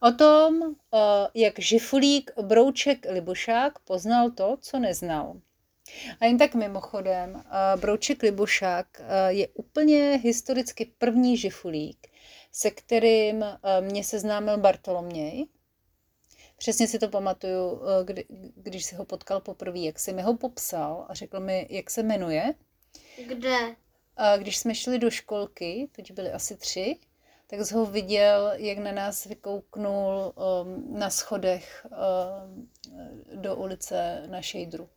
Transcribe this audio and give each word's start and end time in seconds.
O 0.00 0.12
tom, 0.12 0.62
eh, 0.62 0.98
jak 1.34 1.58
žifulík 1.58 2.30
Brouček 2.42 3.06
Libušák 3.10 3.78
poznal 3.78 4.30
to, 4.30 4.56
co 4.60 4.78
neznal. 4.78 5.40
A 6.20 6.24
jen 6.24 6.38
tak 6.38 6.54
mimochodem, 6.54 7.44
eh, 7.46 7.76
Brouček 7.76 8.22
Libušák 8.22 8.86
eh, 9.00 9.32
je 9.32 9.48
úplně 9.48 10.20
historicky 10.22 10.92
první 10.98 11.36
žifulík, 11.36 12.06
se 12.52 12.70
kterým 12.70 13.44
mě 13.80 14.04
seznámil 14.04 14.58
Bartoloměj. 14.58 15.46
Přesně 16.56 16.88
si 16.88 16.98
to 16.98 17.08
pamatuju, 17.08 17.80
kdy, 18.04 18.24
když 18.56 18.84
si 18.84 18.94
ho 18.94 19.04
potkal 19.04 19.40
poprvé, 19.40 19.78
jak 19.78 19.98
si 19.98 20.12
mi 20.12 20.22
ho 20.22 20.36
popsal 20.36 21.06
a 21.08 21.14
řekl 21.14 21.40
mi, 21.40 21.66
jak 21.70 21.90
se 21.90 22.02
jmenuje. 22.02 22.54
Kde? 23.26 23.76
Když 24.38 24.58
jsme 24.58 24.74
šli 24.74 24.98
do 24.98 25.10
školky, 25.10 25.88
teď 25.92 26.12
byli 26.12 26.32
asi 26.32 26.56
tři, 26.56 26.96
tak 27.50 27.60
jsi 27.60 27.74
ho 27.74 27.86
viděl, 27.86 28.52
jak 28.54 28.78
na 28.78 28.92
nás 28.92 29.24
vykouknul 29.24 30.34
um, 30.34 30.98
na 30.98 31.10
schodech 31.10 31.86
um, 31.90 32.70
do 33.42 33.56
ulice 33.56 34.22
na 34.26 34.42
Šejdru. 34.42 34.88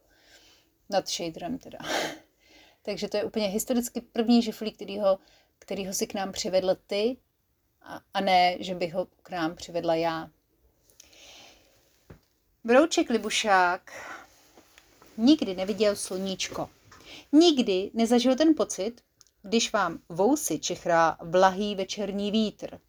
Nad 0.89 1.09
Šejdrem 1.09 1.57
teda. 1.57 1.79
Takže 2.81 3.07
to 3.07 3.17
je 3.17 3.23
úplně 3.23 3.47
historicky 3.47 4.01
první 4.01 4.41
žiflík, 4.41 4.75
kterýho, 4.75 5.19
kterýho 5.59 5.93
si 5.93 6.07
k 6.07 6.13
nám 6.13 6.31
přivedl 6.31 6.75
ty 6.87 7.17
a, 7.81 8.01
a 8.13 8.21
ne, 8.21 8.57
že 8.59 8.75
bych 8.75 8.93
ho 8.93 9.07
k 9.23 9.29
nám 9.29 9.55
přivedla 9.55 9.95
já. 9.95 10.29
Brouček 12.63 13.09
Libušák 13.09 13.91
nikdy 15.17 15.55
neviděl 15.55 15.95
sluníčko. 15.95 16.70
Nikdy 17.31 17.91
nezažil 17.93 18.35
ten 18.35 18.55
pocit, 18.55 19.01
když 19.43 19.73
vám 19.73 19.99
vousy 20.09 20.59
čechrá 20.59 21.17
vlahý 21.21 21.75
večerní 21.75 22.31
vítr. 22.31 22.79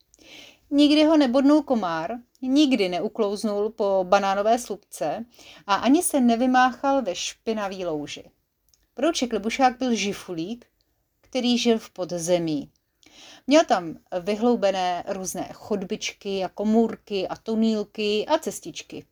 Nikdy 0.70 1.04
ho 1.04 1.16
nebodnul 1.16 1.62
komár, 1.62 2.10
nikdy 2.42 2.88
neuklouznul 2.88 3.70
po 3.70 4.04
banánové 4.08 4.58
slupce 4.58 5.24
a 5.66 5.74
ani 5.74 6.02
se 6.02 6.20
nevymáchal 6.20 7.02
ve 7.02 7.14
špinavý 7.14 7.84
louži. 7.84 8.24
Prouček 8.94 9.32
Libušák 9.32 9.78
byl 9.78 9.94
žifulík, 9.94 10.66
který 11.20 11.58
žil 11.58 11.78
v 11.78 11.90
podzemí. 11.90 12.70
Měl 13.46 13.64
tam 13.64 13.96
vyhloubené 14.20 15.04
různé 15.08 15.48
chodbičky 15.52 16.44
a 16.44 16.48
komůrky 16.48 17.28
a 17.28 17.36
tunílky 17.36 18.26
a 18.26 18.38
cestičky. 18.38 19.04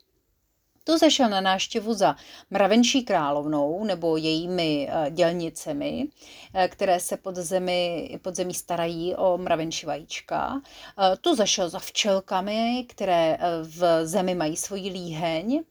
To 0.84 0.98
zašel 0.98 1.28
na 1.28 1.40
náštěvu 1.40 1.94
za 1.94 2.16
mravenčí 2.50 3.04
královnou 3.04 3.84
nebo 3.84 4.16
jejími 4.16 4.88
eh, 4.90 5.10
dělnicemi, 5.10 6.08
eh, 6.54 6.68
které 6.68 7.00
se 7.00 7.16
pod, 7.16 7.36
zemi, 7.36 8.10
pod 8.22 8.36
zemí 8.36 8.54
starají 8.54 9.14
o 9.14 9.38
mravenčí 9.38 9.86
vajíčka. 9.86 10.60
Eh, 10.98 11.16
tu 11.16 11.34
zašel 11.34 11.68
za 11.68 11.78
včelkami, 11.78 12.86
které 12.88 13.38
v 13.62 14.06
zemi 14.06 14.34
mají 14.34 14.56
svoji 14.56 14.90
líheň. 14.90 15.62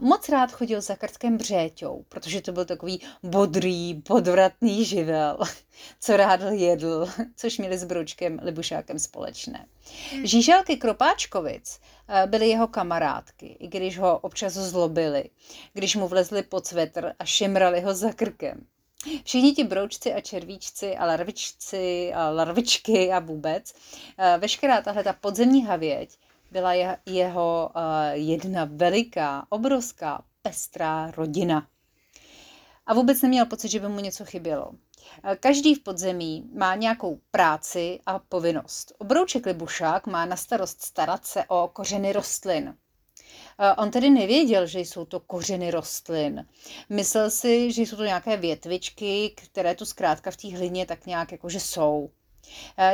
Moc 0.00 0.28
rád 0.28 0.52
chodil 0.52 0.80
za 0.80 0.96
krtkem 0.96 1.36
břéťou, 1.36 2.04
protože 2.08 2.40
to 2.40 2.52
byl 2.52 2.64
takový 2.64 3.00
bodrý, 3.22 3.94
podvratný 3.94 4.84
živel, 4.84 5.38
co 6.00 6.16
rád 6.16 6.40
jedl, 6.50 7.08
což 7.36 7.58
měli 7.58 7.78
s 7.78 7.84
Bručkem 7.84 8.40
Libušákem 8.42 8.98
společné. 8.98 9.66
Hmm. 10.12 10.26
Žíželky 10.26 10.76
Kropáčkovic 10.76 11.80
Eh, 12.08 12.26
byly 12.26 12.48
jeho 12.48 12.68
kamarádky, 12.68 13.46
i 13.46 13.68
když 13.68 13.98
ho 13.98 14.18
občas 14.18 14.52
zlobili, 14.52 15.30
když 15.72 15.96
mu 15.96 16.08
vlezli 16.08 16.42
pod 16.42 16.66
svetr 16.66 17.12
a 17.18 17.24
šimrali 17.24 17.80
ho 17.80 17.94
za 17.94 18.12
krkem. 18.12 18.66
Všichni 19.24 19.52
ti 19.52 19.64
broučci 19.64 20.14
a 20.14 20.20
červíčci 20.20 20.96
a 20.96 21.06
larvičci 21.06 22.12
a 22.14 22.30
larvičky 22.30 23.12
a 23.12 23.18
vůbec, 23.18 23.74
eh, 24.18 24.38
veškerá 24.38 24.82
tahle 24.82 25.04
ta 25.04 25.12
podzemní 25.12 25.64
havěť 25.64 26.18
byla 26.50 26.72
jeho 27.06 27.70
eh, 27.76 28.16
jedna 28.16 28.68
veliká, 28.70 29.46
obrovská, 29.48 30.24
pestrá 30.42 31.10
rodina. 31.10 31.66
A 32.86 32.94
vůbec 32.94 33.22
neměl 33.22 33.46
pocit, 33.46 33.68
že 33.68 33.80
by 33.80 33.88
mu 33.88 34.00
něco 34.00 34.24
chybělo. 34.24 34.72
Každý 35.40 35.74
v 35.74 35.82
podzemí 35.82 36.50
má 36.54 36.74
nějakou 36.74 37.20
práci 37.30 38.00
a 38.06 38.18
povinnost. 38.18 38.92
Obrouček 38.98 39.46
Libušák 39.46 40.06
má 40.06 40.24
na 40.24 40.36
starost 40.36 40.82
starat 40.82 41.26
se 41.26 41.44
o 41.48 41.70
kořeny 41.72 42.12
rostlin. 42.12 42.76
On 43.78 43.90
tedy 43.90 44.10
nevěděl, 44.10 44.66
že 44.66 44.80
jsou 44.80 45.04
to 45.04 45.20
kořeny 45.20 45.70
rostlin. 45.70 46.46
Myslel 46.88 47.30
si, 47.30 47.72
že 47.72 47.82
jsou 47.82 47.96
to 47.96 48.04
nějaké 48.04 48.36
větvičky, 48.36 49.34
které 49.36 49.74
tu 49.74 49.84
zkrátka 49.84 50.30
v 50.30 50.36
té 50.36 50.56
hlině 50.56 50.86
tak 50.86 51.06
nějak 51.06 51.32
jakože 51.32 51.60
jsou. 51.60 52.10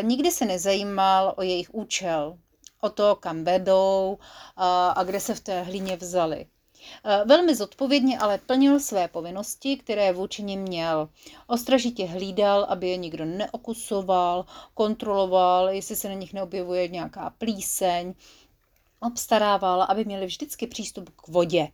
Nikdy 0.03 0.31
se 0.31 0.45
nezajímal 0.45 1.35
o 1.37 1.43
jejich 1.43 1.75
účel, 1.75 2.39
o 2.81 2.91
to, 2.91 3.17
kam 3.17 3.45
vedou 3.45 4.19
a 4.57 5.03
kde 5.05 5.21
se 5.21 5.35
v 5.35 5.41
té 5.41 5.63
hlíně 5.63 5.97
vzali. 5.97 6.47
Eh, 7.05 7.25
velmi 7.27 7.55
zodpovědně 7.55 8.19
ale 8.19 8.39
plnil 8.39 8.81
své 8.81 9.09
povinnosti, 9.09 9.77
které 9.77 10.13
vůči 10.13 10.43
nim 10.43 10.61
měl. 10.61 11.09
Ostražitě 11.47 12.07
hlídal, 12.07 12.67
aby 12.69 12.89
je 12.89 12.97
nikdo 12.97 13.25
neokusoval, 13.25 14.47
kontroloval, 14.75 15.69
jestli 15.69 15.97
se 15.97 16.09
na 16.09 16.15
nich 16.15 16.33
neobjevuje 16.33 16.89
nějaká 16.89 17.31
plíseň, 17.39 18.15
obstarával, 19.01 19.83
aby 19.83 20.05
měli 20.05 20.27
vždycky 20.27 20.67
přístup 20.67 21.11
k 21.11 21.29
vodě, 21.29 21.69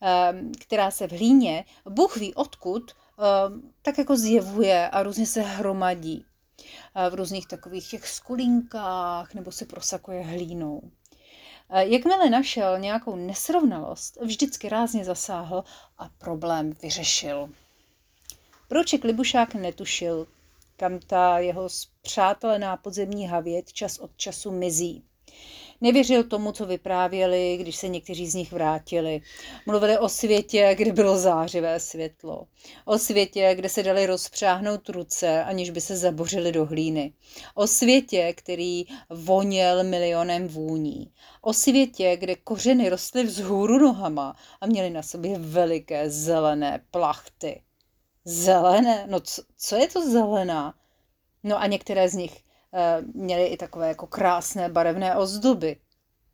ehm, 0.00 0.52
která 0.60 0.90
se 0.90 1.08
v 1.08 1.12
hlíně, 1.12 1.64
Bůh 1.88 2.16
ví 2.16 2.34
odkud, 2.34 2.92
ehm, 2.92 3.72
tak 3.82 3.98
jako 3.98 4.16
zjevuje 4.16 4.88
a 4.88 5.02
různě 5.02 5.26
se 5.26 5.42
hromadí 5.42 6.24
eh, 6.94 7.10
v 7.10 7.14
různých 7.14 7.46
takových 7.46 7.90
těch 7.90 8.08
skulinkách 8.08 9.34
nebo 9.34 9.52
se 9.52 9.64
prosakuje 9.64 10.22
hlínou. 10.22 10.80
Jakmile 11.70 12.30
našel 12.30 12.78
nějakou 12.78 13.16
nesrovnalost, 13.16 14.18
vždycky 14.20 14.68
rázně 14.68 15.04
zasáhl 15.04 15.64
a 15.98 16.08
problém 16.18 16.72
vyřešil. 16.82 17.50
Proček 18.68 19.04
Libušák 19.04 19.54
netušil, 19.54 20.26
kam 20.76 20.98
ta 20.98 21.38
jeho 21.38 21.68
zpřátelená 21.68 22.76
podzemní 22.76 23.26
havěť 23.26 23.72
čas 23.72 23.98
od 23.98 24.10
času 24.16 24.50
mizí. 24.50 25.04
Nevěřil 25.80 26.24
tomu, 26.24 26.52
co 26.52 26.66
vyprávěli, 26.66 27.56
když 27.60 27.76
se 27.76 27.88
někteří 27.88 28.26
z 28.26 28.34
nich 28.34 28.52
vrátili. 28.52 29.22
Mluvili 29.66 29.98
o 29.98 30.08
světě, 30.08 30.74
kde 30.78 30.92
bylo 30.92 31.18
zářivé 31.18 31.80
světlo. 31.80 32.46
O 32.84 32.98
světě, 32.98 33.54
kde 33.54 33.68
se 33.68 33.82
dali 33.82 34.06
rozpřáhnout 34.06 34.88
ruce, 34.88 35.44
aniž 35.44 35.70
by 35.70 35.80
se 35.80 35.96
zabořili 35.96 36.52
do 36.52 36.64
hlíny. 36.64 37.12
O 37.54 37.66
světě, 37.66 38.34
který 38.36 38.84
voněl 39.10 39.84
milionem 39.84 40.48
vůní. 40.48 41.12
O 41.40 41.52
světě, 41.52 42.16
kde 42.16 42.36
kořeny 42.36 42.88
rostly 42.88 43.24
vzhůru 43.24 43.78
nohama 43.78 44.36
a 44.60 44.66
měly 44.66 44.90
na 44.90 45.02
sobě 45.02 45.38
veliké 45.38 46.10
zelené 46.10 46.80
plachty. 46.90 47.62
Zelené? 48.24 49.06
No 49.10 49.20
co, 49.20 49.42
co 49.58 49.76
je 49.76 49.88
to 49.88 50.10
zelená? 50.10 50.74
No 51.42 51.60
a 51.60 51.66
některé 51.66 52.08
z 52.08 52.14
nich 52.14 52.45
měli 53.14 53.46
i 53.46 53.56
takové 53.56 53.88
jako 53.88 54.06
krásné 54.06 54.68
barevné 54.68 55.16
ozdoby. 55.16 55.76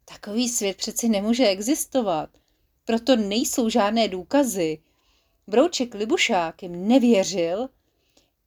Takový 0.04 0.48
svět 0.48 0.76
přeci 0.76 1.08
nemůže 1.08 1.47
existovat. 1.47 2.30
Proto 2.84 3.16
nejsou 3.16 3.69
žádné 3.69 4.08
důkazy. 4.08 4.78
Brouček 5.47 5.94
Libušák 5.94 6.62
jim 6.62 6.88
nevěřil 6.88 7.69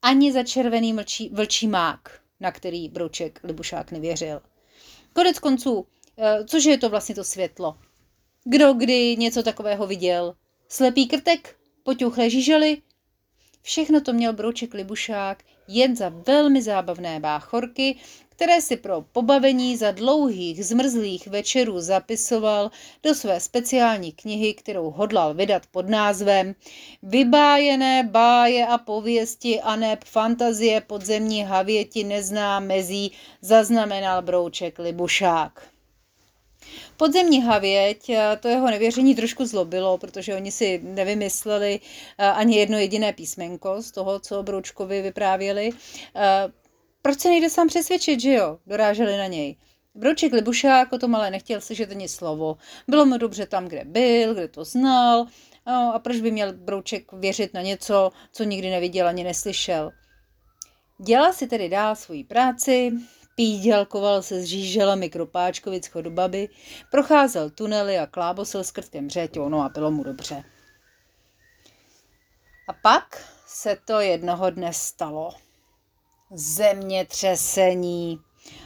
ani 0.01 0.33
za 0.33 0.43
červený 0.43 0.93
mlčí, 0.93 1.29
vlčí 1.29 1.67
mák, 1.67 2.19
na 2.39 2.51
který 2.51 2.89
Brouček 2.89 3.39
Libušák 3.43 3.91
nevěřil. 3.91 4.41
Konec 5.13 5.39
konců, 5.39 5.87
eh, 6.17 6.45
cože 6.45 6.69
je 6.69 6.77
to 6.77 6.89
vlastně 6.89 7.15
to 7.15 7.23
světlo? 7.23 7.77
Kdo 8.43 8.73
kdy 8.73 9.15
něco 9.17 9.43
takového 9.43 9.87
viděl? 9.87 10.35
Slepý 10.67 11.07
krtek? 11.07 11.55
Poťuchlé 11.83 12.29
žížely? 12.29 12.81
Všechno 13.61 14.01
to 14.01 14.13
měl 14.13 14.33
Brouček 14.33 14.73
Libušák 14.73 15.43
jen 15.67 15.95
za 15.95 16.09
velmi 16.09 16.61
zábavné 16.61 17.19
báchorky, 17.19 17.95
které 18.29 18.61
si 18.61 18.77
pro 18.77 19.01
pobavení 19.01 19.77
za 19.77 19.91
dlouhých 19.91 20.65
zmrzlých 20.65 21.27
večerů 21.27 21.81
zapisoval 21.81 22.71
do 23.03 23.15
své 23.15 23.39
speciální 23.39 24.11
knihy, 24.11 24.53
kterou 24.53 24.89
hodlal 24.91 25.33
vydat 25.33 25.63
pod 25.71 25.89
názvem 25.89 26.55
Vybájené 27.03 28.03
báje 28.03 28.67
a 28.67 28.77
pověsti 28.77 29.61
a 29.61 29.75
neb 29.75 30.03
fantazie 30.03 30.81
podzemní 30.81 31.43
havěti 31.43 32.03
nezná 32.03 32.59
mezí, 32.59 33.11
zaznamenal 33.41 34.21
Brouček 34.21 34.79
Libušák. 34.79 35.74
Podzemní 36.97 37.41
havěť, 37.41 38.09
eh, 38.09 38.37
to 38.41 38.47
jeho 38.47 38.67
nevěření 38.71 39.15
trošku 39.15 39.45
zlobilo, 39.45 39.97
protože 39.97 40.35
oni 40.35 40.51
si 40.51 40.79
nevymysleli 40.83 41.79
eh, 42.17 42.25
ani 42.27 42.57
jedno 42.57 42.77
jediné 42.77 43.13
písmenko 43.13 43.81
z 43.81 43.91
toho, 43.91 44.19
co 44.19 44.43
Broučkovi 44.43 45.01
vyprávěli. 45.01 45.69
Eh, 46.15 46.47
proč 47.01 47.19
se 47.19 47.29
nejde 47.29 47.49
sám 47.49 47.67
přesvědčit, 47.67 48.19
že 48.19 48.33
jo? 48.33 48.57
Doráželi 48.67 49.17
na 49.17 49.27
něj. 49.27 49.55
Brouček 49.95 50.33
Libušák 50.33 50.93
o 50.93 50.97
tom 50.97 51.15
ale 51.15 51.31
nechtěl 51.31 51.61
slyšet 51.61 51.91
ani 51.91 52.09
slovo. 52.09 52.57
Bylo 52.87 53.05
mu 53.05 53.17
dobře 53.17 53.45
tam, 53.45 53.65
kde 53.65 53.81
byl, 53.85 54.33
kde 54.33 54.47
to 54.47 54.63
znal. 54.63 55.25
No, 55.67 55.91
a 55.95 55.99
proč 55.99 56.21
by 56.21 56.31
měl 56.31 56.53
Brouček 56.53 57.13
věřit 57.13 57.53
na 57.53 57.61
něco, 57.61 58.11
co 58.31 58.43
nikdy 58.43 58.69
neviděl 58.69 59.07
ani 59.07 59.23
neslyšel? 59.23 59.91
Dělal 60.97 61.33
si 61.33 61.47
tedy 61.47 61.69
dál 61.69 61.95
svoji 61.95 62.23
práci, 62.23 62.91
pídělkoval 63.35 64.21
se 64.21 64.41
s 64.41 64.43
žíželami 64.43 65.09
Kropáčkovic 65.09 65.87
chodobaby, 65.87 66.49
procházel 66.91 67.49
tunely 67.49 67.97
a 67.99 68.07
klábosil 68.07 68.63
s 68.63 68.71
krtkem 68.71 69.07
břeťou, 69.07 69.49
no 69.49 69.61
a 69.61 69.69
bylo 69.69 69.91
mu 69.91 70.03
dobře. 70.03 70.43
A 72.67 72.73
pak 72.73 73.29
se 73.47 73.77
to 73.85 73.99
jednoho 73.99 74.49
dne 74.49 74.73
stalo. 74.73 75.29
Zemětřesení. 76.31 78.19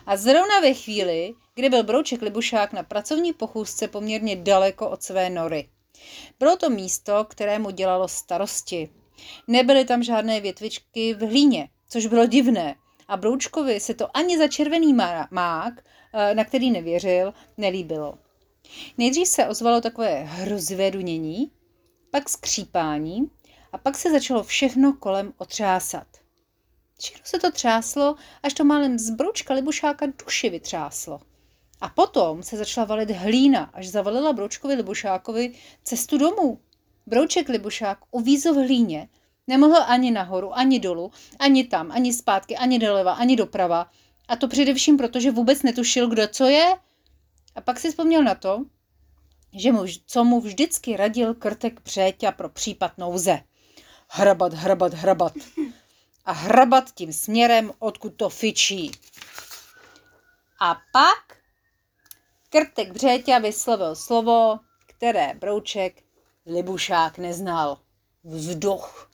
A 0.06 0.18
zrovna 0.18 0.60
ve 0.62 0.74
chvíli, 0.74 1.34
kdy 1.56 1.70
byl 1.70 1.84
Brouček 1.84 2.22
Libušák 2.22 2.74
na 2.74 2.84
pracovní 2.84 3.34
pochůzce 3.34 3.88
poměrně 3.88 4.36
daleko 4.36 4.90
od 4.90 5.04
své 5.04 5.30
nory. 5.30 5.70
Bylo 6.40 6.58
to 6.58 6.70
místo, 6.70 7.26
kterému 7.26 7.70
dělalo 7.70 8.08
starosti. 8.08 8.90
Nebyly 9.48 9.86
tam 9.86 10.04
žádné 10.04 10.42
větvičky 10.42 11.14
v 11.14 11.20
hlíně, 11.20 11.70
což 11.90 12.06
bylo 12.06 12.26
divné. 12.26 12.76
A 13.10 13.18
Broučkovi 13.18 13.80
se 13.80 13.94
to 13.94 14.18
ani 14.18 14.38
za 14.38 14.48
červený 14.48 14.94
mák, 15.32 15.74
eh, 16.14 16.36
na 16.36 16.46
který 16.46 16.72
nevěřil, 16.72 17.34
nelíbilo. 17.58 18.18
Nejdřív 18.98 19.28
se 19.28 19.48
ozvalo 19.48 19.82
takové 19.82 20.24
hrozivé 20.24 20.92
dunění, 20.92 21.52
pak 22.12 22.30
skřípání 22.30 23.32
a 23.72 23.78
pak 23.78 23.98
se 23.98 24.12
začalo 24.12 24.44
všechno 24.44 24.94
kolem 24.94 25.34
otřásat. 25.38 26.08
Všechno 27.00 27.22
se 27.26 27.40
to 27.40 27.52
třáslo, 27.52 28.16
až 28.44 28.54
to 28.54 28.66
málem 28.66 29.00
z 29.00 29.10
broučka 29.10 29.54
Libušáka 29.54 30.06
duši 30.26 30.50
vytřáslo. 30.50 31.22
A 31.82 31.90
potom 31.90 32.44
se 32.44 32.58
začala 32.58 32.86
valit 32.86 33.12
hlína, 33.12 33.72
až 33.74 33.88
zavalila 33.88 34.34
Broučkovi 34.34 34.74
Libušákovi 34.74 35.54
cestu 35.84 36.18
domů. 36.18 36.60
Brouček 37.08 37.50
Libušák 37.50 37.98
uvízl 38.12 38.54
v 38.54 38.58
hlíně, 38.58 39.10
nemohl 39.50 39.78
ani 39.88 40.12
nahoru, 40.12 40.58
ani 40.58 40.80
dolů, 40.80 41.12
ani 41.40 41.64
tam, 41.64 41.92
ani 41.92 42.14
zpátky, 42.14 42.58
ani 42.58 42.80
doleva, 42.80 43.14
ani 43.14 43.36
doprava. 43.36 43.92
A 44.28 44.36
to 44.36 44.48
především 44.48 44.98
proto, 44.98 45.20
že 45.20 45.32
vůbec 45.32 45.64
netušil, 45.64 46.08
kdo 46.08 46.28
co 46.28 46.46
je. 46.46 46.78
A 47.56 47.62
pak 47.62 47.80
si 47.80 47.90
vzpomněl 47.90 48.24
na 48.24 48.36
to, 48.36 48.66
že 49.54 49.72
mu, 49.72 49.86
co 50.06 50.24
mu 50.24 50.42
vždycky 50.42 50.98
radil 50.98 51.34
krtek 51.34 51.82
Břeťa 51.82 52.32
pro 52.32 52.50
případ 52.50 52.98
nouze. 52.98 53.40
Hrabat, 54.08 54.54
hrabat, 54.54 54.94
hrabat. 54.94 55.34
A 56.26 56.32
hrabat 56.32 56.92
tím 56.94 57.14
směrem, 57.14 57.72
odkud 57.80 58.10
to 58.16 58.30
fičí. 58.30 58.92
A 60.62 60.78
pak 60.94 61.38
krtek 62.50 62.92
Břeťa 62.92 63.40
vyslovil 63.40 63.96
slovo, 63.96 64.60
které 64.88 65.34
Brouček 65.34 66.04
Libušák 66.46 67.18
neznal. 67.18 67.78
Vzduch. 68.24 69.09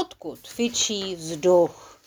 Odkud 0.00 0.48
fičí 0.48 1.16
vzduch? 1.16 2.00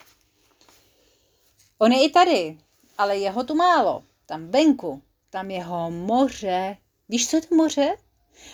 On 1.78 1.92
je 1.92 2.06
i 2.06 2.10
tady, 2.10 2.58
ale 2.98 3.18
jeho 3.18 3.44
tu 3.44 3.56
málo. 3.56 4.04
Tam 4.26 4.48
venku, 4.48 5.02
tam 5.30 5.52
jeho 5.52 5.92
moře. 5.92 6.78
Víš, 7.10 7.30
co 7.30 7.38
je 7.38 7.42
to 7.42 7.56
moře? 7.56 7.96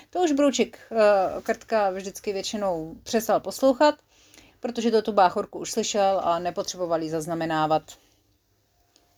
To 0.09 0.23
už 0.23 0.31
Brouček 0.31 0.79
uh, 0.91 1.41
Krtka 1.41 1.89
vždycky 1.89 2.33
většinou 2.33 2.95
přestal 3.03 3.39
poslouchat, 3.39 3.95
protože 4.59 4.91
to 4.91 5.01
tu 5.01 5.11
báchorku 5.11 5.59
už 5.59 5.71
slyšel 5.71 6.21
a 6.23 6.39
nepotřeboval 6.39 7.01
ji 7.01 7.09
zaznamenávat. 7.09 7.83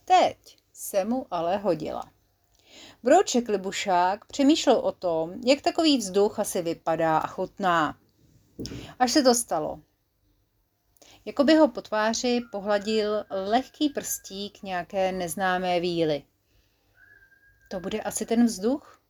Teď 0.06 0.58
se 0.74 1.06
mu 1.06 1.26
ale 1.32 1.58
hodila. 1.58 2.04
Brouček 3.04 3.50
Libušák 3.50 4.26
přemýšlel 4.26 4.76
o 4.76 4.92
tom, 4.92 5.34
jak 5.46 5.62
takový 5.62 5.98
vzduch 5.98 6.40
asi 6.40 6.62
vypadá 6.62 7.18
a 7.18 7.28
chutná. 7.28 7.98
Až 9.00 9.12
se 9.12 9.24
to 9.24 9.36
stalo. 9.36 9.80
Jako 11.26 11.44
by 11.44 11.56
ho 11.56 11.68
po 11.68 11.82
tváři 11.82 12.42
pohladil 12.52 13.26
lehký 13.30 13.90
prstík 13.90 14.64
nějaké 14.64 15.12
neznámé 15.12 15.80
víly. 15.80 16.24
To 17.72 17.80
bude 17.80 18.02
asi 18.02 18.26
ten 18.26 18.46
vzduch? 18.46 19.02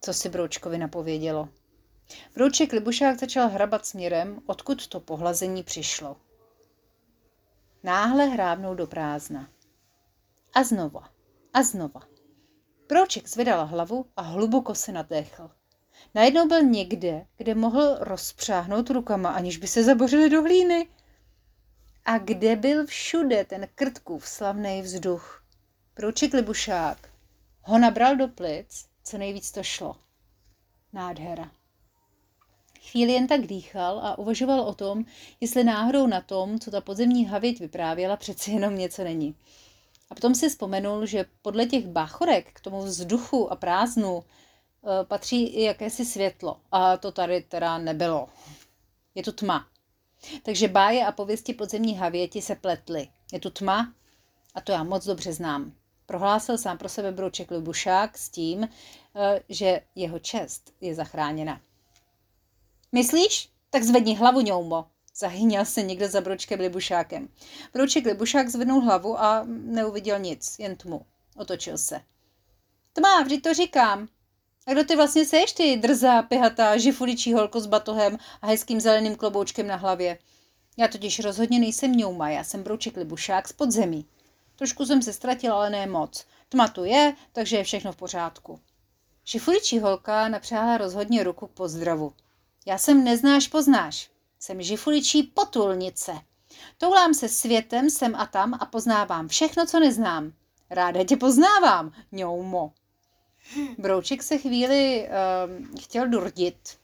Co 0.00 0.14
si 0.14 0.28
Broučkovi 0.28 0.78
napovědělo. 0.78 1.48
Brouček 2.34 2.72
Libušák 2.72 3.18
začal 3.18 3.48
hrabat 3.48 3.86
směrem, 3.86 4.38
odkud 4.46 4.86
to 4.86 5.00
pohlazení 5.00 5.62
přišlo. 5.62 6.16
Náhle 7.82 8.26
hrábnul 8.26 8.74
do 8.74 8.86
prázdna. 8.86 9.48
A 10.54 10.64
znova. 10.64 11.08
A 11.54 11.62
znova. 11.62 12.00
Brouček 12.88 13.28
zvedal 13.28 13.66
hlavu 13.66 14.06
a 14.16 14.22
hluboko 14.22 14.74
se 14.74 14.92
nadechl. 14.92 15.50
Najednou 16.14 16.48
byl 16.48 16.62
někde, 16.62 17.26
kde 17.36 17.54
mohl 17.54 17.96
rozpřáhnout 18.00 18.90
rukama, 18.90 19.30
aniž 19.30 19.56
by 19.56 19.66
se 19.66 19.84
zabořili 19.84 20.30
do 20.30 20.42
hlíny. 20.42 20.88
A 22.08 22.18
kde 22.18 22.56
byl 22.56 22.86
všude 22.86 23.44
ten 23.44 23.68
krtkův 23.74 24.28
slavný 24.28 24.82
vzduch? 24.82 25.44
Brouček 25.96 26.34
Libušák 26.34 27.08
ho 27.62 27.78
nabral 27.78 28.16
do 28.16 28.28
plic, 28.28 28.86
co 29.04 29.18
nejvíc 29.18 29.52
to 29.52 29.62
šlo. 29.62 29.96
Nádhera. 30.92 31.50
Chvíli 32.90 33.12
jen 33.12 33.26
tak 33.26 33.40
dýchal 33.40 33.98
a 33.98 34.18
uvažoval 34.18 34.60
o 34.60 34.74
tom, 34.74 35.04
jestli 35.40 35.64
náhodou 35.64 36.06
na 36.06 36.20
tom, 36.20 36.58
co 36.58 36.70
ta 36.70 36.80
podzemní 36.80 37.26
havěť 37.26 37.60
vyprávěla, 37.60 38.16
přeci 38.16 38.50
jenom 38.50 38.78
něco 38.78 39.04
není. 39.04 39.34
A 40.10 40.14
potom 40.14 40.34
si 40.34 40.48
vzpomenul, 40.48 41.06
že 41.06 41.24
podle 41.42 41.66
těch 41.66 41.86
báchorek 41.86 42.52
k 42.52 42.60
tomu 42.60 42.82
vzduchu 42.82 43.52
a 43.52 43.56
prázdnu 43.56 44.22
e, 44.22 45.04
patří 45.04 45.46
i 45.46 45.62
jakési 45.62 46.04
světlo. 46.04 46.60
A 46.72 46.96
to 46.96 47.12
tady 47.12 47.40
teda 47.40 47.78
nebylo. 47.78 48.28
Je 49.14 49.22
tu 49.22 49.32
tma. 49.32 49.66
Takže 50.42 50.68
báje 50.68 51.06
a 51.06 51.12
pověsti 51.12 51.54
podzemní 51.54 51.96
havěti 51.96 52.42
se 52.42 52.54
pletly. 52.54 53.08
Je 53.32 53.40
tu 53.40 53.50
tma 53.50 53.94
a 54.54 54.60
to 54.60 54.72
já 54.72 54.82
moc 54.82 55.04
dobře 55.04 55.32
znám. 55.32 55.72
Prohlásil 56.06 56.58
sám 56.58 56.78
pro 56.78 56.88
sebe 56.88 57.12
Brouček 57.12 57.50
Lubušák 57.50 58.18
s 58.18 58.28
tím, 58.28 58.64
e, 58.64 58.68
že 59.48 59.80
jeho 59.94 60.18
čest 60.18 60.72
je 60.80 60.94
zachráněna. 60.94 61.60
Myslíš? 62.92 63.48
Tak 63.70 63.82
zvedni 63.82 64.16
hlavu, 64.16 64.40
ňoumo, 64.40 64.86
Zahyněl 65.18 65.64
se 65.64 65.82
někdo 65.82 66.08
za 66.08 66.20
Broučkem 66.20 66.60
Libušákem. 66.60 67.28
Brouček 67.72 68.06
Libušák 68.06 68.48
zvednul 68.48 68.80
hlavu 68.80 69.20
a 69.20 69.44
neuviděl 69.48 70.18
nic, 70.18 70.58
jen 70.58 70.76
tmu. 70.76 71.06
Otočil 71.36 71.78
se. 71.78 72.00
Tma, 72.92 73.22
vždyť 73.22 73.42
to 73.42 73.54
říkám. 73.54 74.08
A 74.68 74.72
kdo 74.72 74.84
ty 74.84 74.96
vlastně 74.96 75.24
seš, 75.24 75.52
ty 75.52 75.76
drzá, 75.76 76.22
pihatá, 76.22 76.76
žifuličí 76.76 77.32
holko 77.32 77.60
s 77.60 77.66
batohem 77.66 78.18
a 78.42 78.46
hezkým 78.46 78.80
zeleným 78.80 79.16
kloboučkem 79.16 79.66
na 79.66 79.76
hlavě? 79.76 80.18
Já 80.76 80.88
totiž 80.88 81.18
rozhodně 81.18 81.58
nejsem 81.58 81.96
ňouma, 81.96 82.30
já 82.30 82.44
jsem 82.44 82.62
Brouček 82.62 82.96
Libušák 82.96 83.48
z 83.48 83.52
podzemí. 83.52 84.06
Trošku 84.56 84.86
jsem 84.86 85.02
se 85.02 85.12
ztratila, 85.12 85.56
ale 85.56 85.70
ne 85.70 85.86
moc. 85.86 86.26
Tma 86.48 86.68
tu 86.68 86.84
je, 86.84 87.14
takže 87.32 87.56
je 87.56 87.64
všechno 87.64 87.92
v 87.92 87.96
pořádku. 87.96 88.60
Žifuličí 89.24 89.78
holka 89.78 90.28
napřáhla 90.28 90.78
rozhodně 90.78 91.24
ruku 91.24 91.46
k 91.46 91.52
pozdravu. 91.52 92.12
Já 92.66 92.78
jsem 92.78 93.04
neznáš, 93.04 93.48
poznáš. 93.48 94.10
Jsem 94.38 94.62
žifuličí 94.62 95.22
potulnice. 95.22 96.12
Toulám 96.78 97.14
se 97.14 97.28
světem 97.28 97.90
sem 97.90 98.14
a 98.16 98.26
tam 98.26 98.54
a 98.60 98.66
poznávám 98.66 99.28
všechno, 99.28 99.66
co 99.66 99.80
neznám. 99.80 100.32
Ráda 100.70 101.04
tě 101.04 101.16
poznávám, 101.16 101.92
ňoumo. 102.12 102.72
Brouček 103.78 104.22
se 104.22 104.38
chvíli 104.38 105.08
uh, 105.08 105.80
chtěl 105.80 106.08
durdit, 106.08 106.78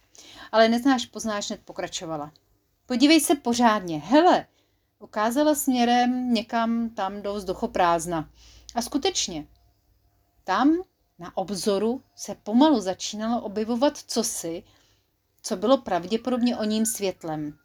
ale 0.53 0.69
neznáš, 0.69 1.07
poznáš, 1.07 1.49
hned 1.49 1.61
pokračovala. 1.65 2.33
Podívej 2.87 3.21
se 3.21 3.35
pořádně, 3.35 3.99
hele, 3.99 4.47
ukázala 4.99 5.55
směrem 5.55 6.35
někam 6.35 6.91
tam 6.91 7.23
do 7.23 7.35
vzduchoprázdna. 7.35 8.31
A 8.75 8.83
skutečně, 8.83 9.47
tam 10.45 10.77
na 11.19 11.37
obzoru 11.37 12.03
se 12.17 12.35
pomalu 12.35 12.81
začínalo 12.81 13.43
objevovat 13.43 13.99
cosi, 13.99 14.63
co 15.43 15.57
bylo 15.57 15.79
pravděpodobně 15.79 16.57
o 16.57 16.65
ním 16.65 16.87
světlem. 16.87 17.59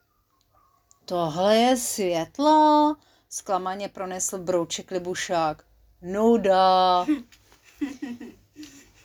Tohle 1.06 1.58
je 1.58 1.77
světlo, 1.77 2.96
zklamaně 3.29 3.89
pronesl 3.89 4.38
brouček 4.38 4.91
Libušák. 4.91 5.63
Nuda. 6.01 7.06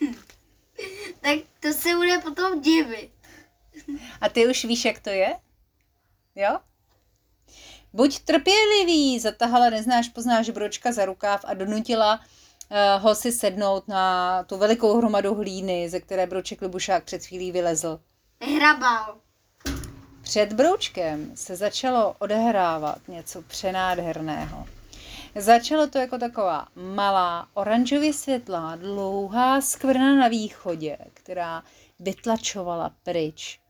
tak 1.20 1.38
to 1.60 1.72
se 1.72 1.94
bude 1.96 2.18
potom 2.18 2.60
divit. 2.60 3.10
A 4.20 4.28
ty 4.28 4.46
už 4.46 4.64
víš, 4.64 4.84
jak 4.84 4.98
to 5.00 5.10
je? 5.10 5.34
Jo? 6.34 6.58
Buď 7.92 8.18
trpělivý, 8.18 9.20
zatahala 9.20 9.70
neznáš, 9.70 10.08
poznáš 10.08 10.50
bročka 10.50 10.92
za 10.92 11.04
rukáv 11.04 11.44
a 11.44 11.54
donutila 11.54 12.20
uh, 12.20 13.02
ho 13.02 13.14
si 13.14 13.32
sednout 13.32 13.88
na 13.88 14.42
tu 14.42 14.56
velikou 14.56 14.96
hromadu 14.96 15.34
hlíny, 15.34 15.88
ze 15.88 16.00
které 16.00 16.26
broček 16.26 16.62
Libušák 16.62 17.04
před 17.04 17.24
chvílí 17.26 17.52
vylezl. 17.52 18.00
Hrabal. 18.40 19.16
Před 20.22 20.52
broučkem 20.52 21.36
se 21.36 21.56
začalo 21.56 22.14
odehrávat 22.18 23.08
něco 23.08 23.42
přenádherného. 23.42 24.66
Začalo 25.36 25.86
to 25.86 25.98
jako 25.98 26.18
taková 26.18 26.68
malá, 26.74 27.48
oranžově 27.54 28.12
světlá, 28.12 28.76
dlouhá 28.76 29.60
skvrna 29.60 30.14
na 30.14 30.28
východě, 30.28 30.98
která 31.14 31.62
vytlačovala 31.98 32.94
pryč 33.02 33.60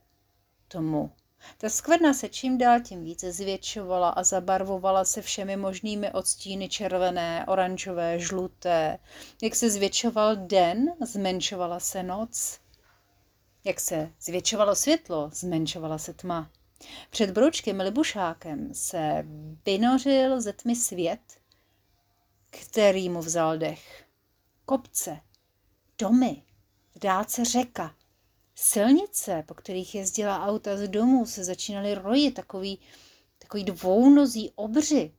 tomu 0.68 1.12
Ta 1.58 1.68
skvrna 1.68 2.14
se 2.14 2.28
čím 2.28 2.58
dál 2.58 2.80
tím 2.80 3.04
více 3.04 3.32
zvětšovala 3.32 4.08
a 4.08 4.22
zabarvovala 4.22 5.04
se 5.04 5.22
všemi 5.22 5.56
možnými 5.56 6.12
odstíny 6.12 6.68
červené, 6.68 7.44
oranžové, 7.48 8.18
žluté. 8.18 8.98
Jak 9.42 9.54
se 9.54 9.70
zvětšoval 9.70 10.36
den, 10.36 10.92
zmenšovala 11.00 11.80
se 11.80 12.02
noc. 12.02 12.60
Jak 13.64 13.80
se 13.80 14.12
zvětšovalo 14.20 14.74
světlo, 14.74 15.30
zmenšovala 15.32 15.98
se 15.98 16.12
tma. 16.12 16.50
Před 17.10 17.30
broučkem 17.30 17.80
Libušákem 17.80 18.74
se 18.74 19.24
vynořil 19.66 20.40
ze 20.40 20.52
tmy 20.52 20.76
svět, 20.76 21.20
který 22.60 23.08
mu 23.08 23.20
vzal 23.20 23.58
dech. 23.58 24.04
Kopce, 24.64 25.20
domy, 25.98 26.42
v 26.94 26.98
dálce 26.98 27.44
řeka, 27.44 27.94
silnice, 28.54 29.44
po 29.46 29.54
kterých 29.54 29.94
jezdila 29.94 30.46
auta 30.46 30.76
z 30.76 30.88
domů, 30.88 31.26
se 31.26 31.44
začínaly 31.44 31.94
rojit 31.94 32.34
takový, 32.34 32.78
takový 33.38 33.64
dvounozí 33.64 34.52
obři. 34.54 35.12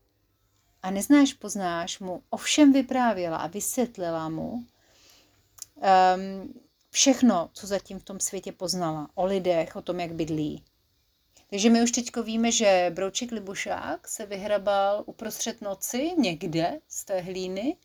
A 0.84 0.92
neznáš, 0.92 1.34
poznáš 1.34 2.00
mu, 2.00 2.24
ovšem 2.30 2.74
vyprávěla 2.74 3.38
a 3.38 3.48
vysvětlila 3.48 4.30
mu 4.30 4.52
um, 4.52 4.66
všechno, 6.90 7.50
co 7.54 7.68
zatím 7.68 8.00
v 8.00 8.04
tom 8.04 8.20
světě 8.20 8.52
poznala. 8.52 9.10
O 9.16 9.26
lidech, 9.26 9.76
o 9.76 9.82
tom, 9.82 10.00
jak 10.00 10.14
bydlí. 10.14 10.64
Takže 11.50 11.70
my 11.70 11.84
už 11.84 11.92
teď 11.92 12.06
víme, 12.24 12.52
že 12.52 12.92
Brouček 12.96 13.32
Libušák 13.32 14.08
se 14.08 14.26
vyhrabal 14.26 15.04
uprostřed 15.06 15.62
noci 15.62 16.12
někde 16.18 16.80
z 16.88 17.06
té 17.06 17.20
hlíny 17.22 17.78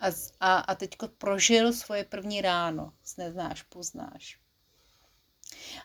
a, 0.00 0.06
a, 0.40 0.58
a 0.58 0.74
teď 0.74 0.96
prožil 1.18 1.72
svoje 1.72 2.04
první 2.04 2.40
ráno. 2.40 2.92
Neznáš, 3.18 3.62
poznáš. 3.62 4.38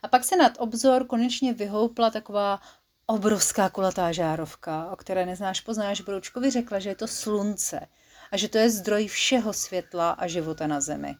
A 0.03 0.07
pak 0.07 0.23
se 0.23 0.35
nad 0.35 0.53
obzor 0.57 1.07
konečně 1.07 1.53
vyhoupla 1.53 2.09
taková 2.09 2.61
obrovská 3.05 3.69
kulatá 3.69 4.11
žárovka, 4.11 4.91
o 4.91 4.95
které 4.95 5.25
neznáš, 5.25 5.61
poznáš. 5.61 6.01
Broučkovi 6.01 6.51
řekla, 6.51 6.79
že 6.79 6.89
je 6.89 6.95
to 6.95 7.07
slunce 7.07 7.87
a 8.31 8.37
že 8.37 8.49
to 8.49 8.57
je 8.57 8.69
zdroj 8.69 9.07
všeho 9.07 9.53
světla 9.53 10.11
a 10.11 10.27
života 10.27 10.67
na 10.67 10.81
zemi. 10.81 11.15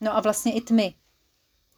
No 0.00 0.16
a 0.16 0.20
vlastně 0.20 0.52
i 0.52 0.60
tmy. 0.60 0.94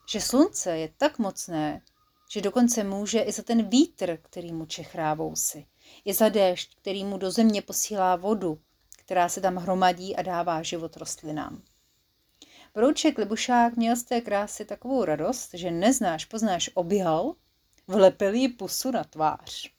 Že 0.08 0.20
slunce 0.20 0.78
je 0.78 0.88
tak 0.96 1.18
mocné, 1.18 1.82
že 2.28 2.40
dokonce 2.40 2.84
může 2.84 3.20
i 3.20 3.32
za 3.32 3.42
ten 3.42 3.68
vítr, 3.68 4.18
který 4.22 4.52
mu 4.52 4.66
čechrá 4.66 5.14
vousy, 5.14 5.66
i 6.04 6.14
za 6.14 6.28
déšť, 6.28 6.76
který 6.76 7.04
mu 7.04 7.18
do 7.18 7.30
země 7.30 7.62
posílá 7.62 8.16
vodu, 8.16 8.58
která 8.96 9.28
se 9.28 9.40
tam 9.40 9.56
hromadí 9.56 10.16
a 10.16 10.22
dává 10.22 10.62
život 10.62 10.96
rostlinám. 10.96 11.62
Brouček 12.74 13.18
Libušák 13.18 13.76
měl 13.76 13.96
z 13.96 14.02
té 14.02 14.20
krásy 14.20 14.64
takovou 14.64 15.04
radost, 15.04 15.50
že 15.54 15.70
neznáš, 15.70 16.24
poznáš, 16.24 16.70
objal, 16.74 17.34
vlepil 17.86 18.34
jí 18.34 18.48
pusu 18.48 18.90
na 18.90 19.04
tvář. 19.04 19.70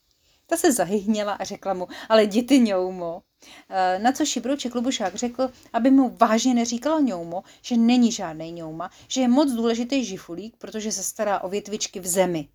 Ta 0.45 0.57
se 0.57 0.71
zahyhněla 0.71 1.33
a 1.33 1.43
řekla 1.43 1.73
mu, 1.73 1.87
ale 2.09 2.27
ty 2.27 2.59
ňoumo. 2.59 3.23
Eh, 3.69 3.99
na 3.99 4.11
co 4.11 4.25
Šibrouček 4.25 4.75
Lubušák 4.75 5.15
řekl, 5.15 5.51
aby 5.73 5.91
mu 5.91 6.09
vážně 6.09 6.53
neříkala 6.53 6.99
ňoumo, 6.99 7.43
že 7.61 7.77
není 7.77 8.11
žádný 8.11 8.51
ňouma, 8.51 8.91
že 9.07 9.21
je 9.21 9.27
moc 9.27 9.51
důležitý 9.51 10.05
žifulík, 10.05 10.57
protože 10.57 10.91
se 10.91 11.03
stará 11.03 11.39
o 11.39 11.49
větvičky 11.49 11.99
v 11.99 12.07
zemi. 12.07 12.49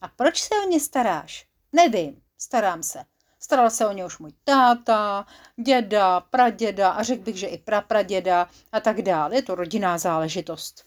A 0.00 0.08
proč 0.08 0.42
se 0.42 0.54
o 0.64 0.68
ně 0.68 0.80
staráš? 0.80 1.46
Nevím, 1.72 2.22
starám 2.38 2.82
se. 2.82 3.04
Staral 3.40 3.70
se 3.70 3.86
o 3.86 3.92
ně 3.92 4.06
už 4.06 4.18
můj 4.18 4.32
táta, 4.44 5.26
děda, 5.56 6.20
praděda 6.20 6.90
a 6.90 7.02
řekl 7.02 7.22
bych, 7.22 7.36
že 7.36 7.46
i 7.46 7.58
prapraděda 7.58 8.50
a 8.72 8.80
tak 8.80 9.02
dále. 9.02 9.34
Je 9.34 9.42
to 9.42 9.54
rodinná 9.54 9.98
záležitost. 9.98 10.84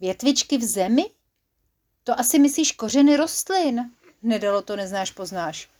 Větvičky 0.00 0.58
v 0.58 0.64
zemi? 0.64 1.04
To 2.04 2.20
asi 2.20 2.38
myslíš 2.38 2.72
kořeny 2.72 3.16
rostlin. 3.16 3.90
Nedalo 4.22 4.62
to, 4.62 4.76
neznáš, 4.76 5.10
poznáš. 5.10 5.70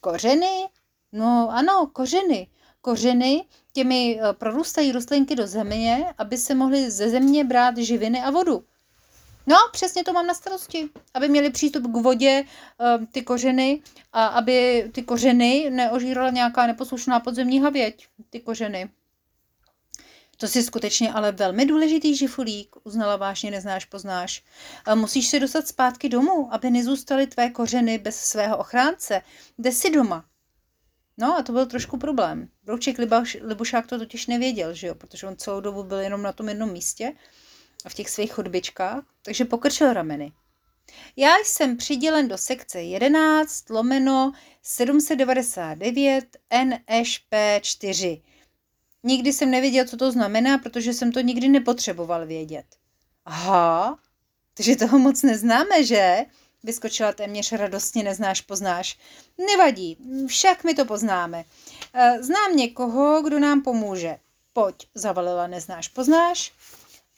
Kořeny? 0.00 0.68
No 1.16 1.48
ano, 1.50 1.90
kořeny. 1.92 2.46
Kořeny 2.80 3.44
těmi 3.72 4.20
eh, 4.20 4.32
prorůstají 4.32 4.92
rostlinky 4.92 5.36
do 5.36 5.46
země, 5.46 6.14
aby 6.18 6.38
se 6.38 6.54
mohly 6.54 6.90
ze 6.90 7.10
země 7.10 7.44
brát 7.44 7.76
živiny 7.76 8.22
a 8.22 8.30
vodu. 8.30 8.64
No, 9.46 9.56
přesně 9.72 10.04
to 10.04 10.12
mám 10.12 10.26
na 10.26 10.34
starosti. 10.34 10.88
Aby 11.14 11.28
měli 11.28 11.50
přístup 11.50 11.82
k 11.92 11.96
vodě 11.96 12.44
eh, 12.80 13.06
ty 13.12 13.22
kořeny 13.22 13.82
a 14.12 14.26
aby 14.26 14.90
ty 14.94 15.02
kořeny 15.02 15.70
neožírala 15.70 16.30
nějaká 16.30 16.66
neposlušná 16.66 17.20
podzemní 17.20 17.60
havěť. 17.60 18.06
Ty 18.30 18.40
kořeny. 18.40 18.90
To 20.36 20.48
si 20.48 20.62
skutečně 20.62 21.12
ale 21.12 21.32
velmi 21.32 21.66
důležitý 21.66 22.16
žifulík, 22.16 22.76
uznala 22.84 23.16
vážně, 23.16 23.50
neznáš, 23.50 23.84
poznáš. 23.84 24.44
Musíš 24.94 25.28
se 25.28 25.40
dostat 25.40 25.68
zpátky 25.68 26.08
domů, 26.08 26.54
aby 26.54 26.70
nezůstaly 26.70 27.26
tvé 27.26 27.50
kořeny 27.50 27.98
bez 27.98 28.16
svého 28.16 28.58
ochránce. 28.58 29.22
Jde 29.58 29.72
si 29.72 29.90
doma. 29.90 30.24
No 31.18 31.36
a 31.38 31.42
to 31.42 31.52
byl 31.52 31.66
trošku 31.66 31.96
problém. 31.98 32.48
Brouček 32.64 32.96
Libušák 33.40 33.86
to 33.86 33.98
totiž 33.98 34.26
nevěděl, 34.26 34.74
že 34.74 34.86
jo, 34.86 34.94
protože 34.94 35.26
on 35.26 35.36
celou 35.36 35.60
dobu 35.60 35.82
byl 35.82 35.98
jenom 35.98 36.22
na 36.22 36.32
tom 36.32 36.48
jednom 36.48 36.72
místě 36.72 37.12
v 37.88 37.94
těch 37.94 38.10
svých 38.10 38.32
chodbičkách, 38.32 39.04
takže 39.22 39.44
pokrčil 39.44 39.92
rameny. 39.92 40.32
Já 41.16 41.30
jsem 41.44 41.76
přidělen 41.76 42.28
do 42.28 42.38
sekce 42.38 42.82
11 42.82 43.70
lomeno 43.70 44.32
799 44.62 46.24
NŠP 46.64 47.34
4. 47.60 48.22
Nikdy 49.02 49.32
jsem 49.32 49.50
nevěděl, 49.50 49.86
co 49.86 49.96
to 49.96 50.12
znamená, 50.12 50.58
protože 50.58 50.92
jsem 50.92 51.12
to 51.12 51.20
nikdy 51.20 51.48
nepotřeboval 51.48 52.26
vědět. 52.26 52.66
Aha, 53.24 53.98
takže 54.54 54.76
toho 54.76 54.98
moc 54.98 55.22
neznáme, 55.22 55.84
že? 55.84 56.24
Vyskočila 56.64 57.12
téměř 57.12 57.52
radostně, 57.52 58.02
neznáš, 58.02 58.40
poznáš. 58.40 58.98
Nevadí, 59.38 59.98
však 60.26 60.64
my 60.64 60.74
to 60.74 60.84
poznáme. 60.84 61.44
E, 61.94 62.22
znám 62.22 62.56
někoho, 62.56 63.22
kdo 63.22 63.38
nám 63.38 63.62
pomůže. 63.62 64.18
Pojď, 64.52 64.88
zavalila 64.94 65.46
neznáš, 65.46 65.88
poznáš 65.88 66.52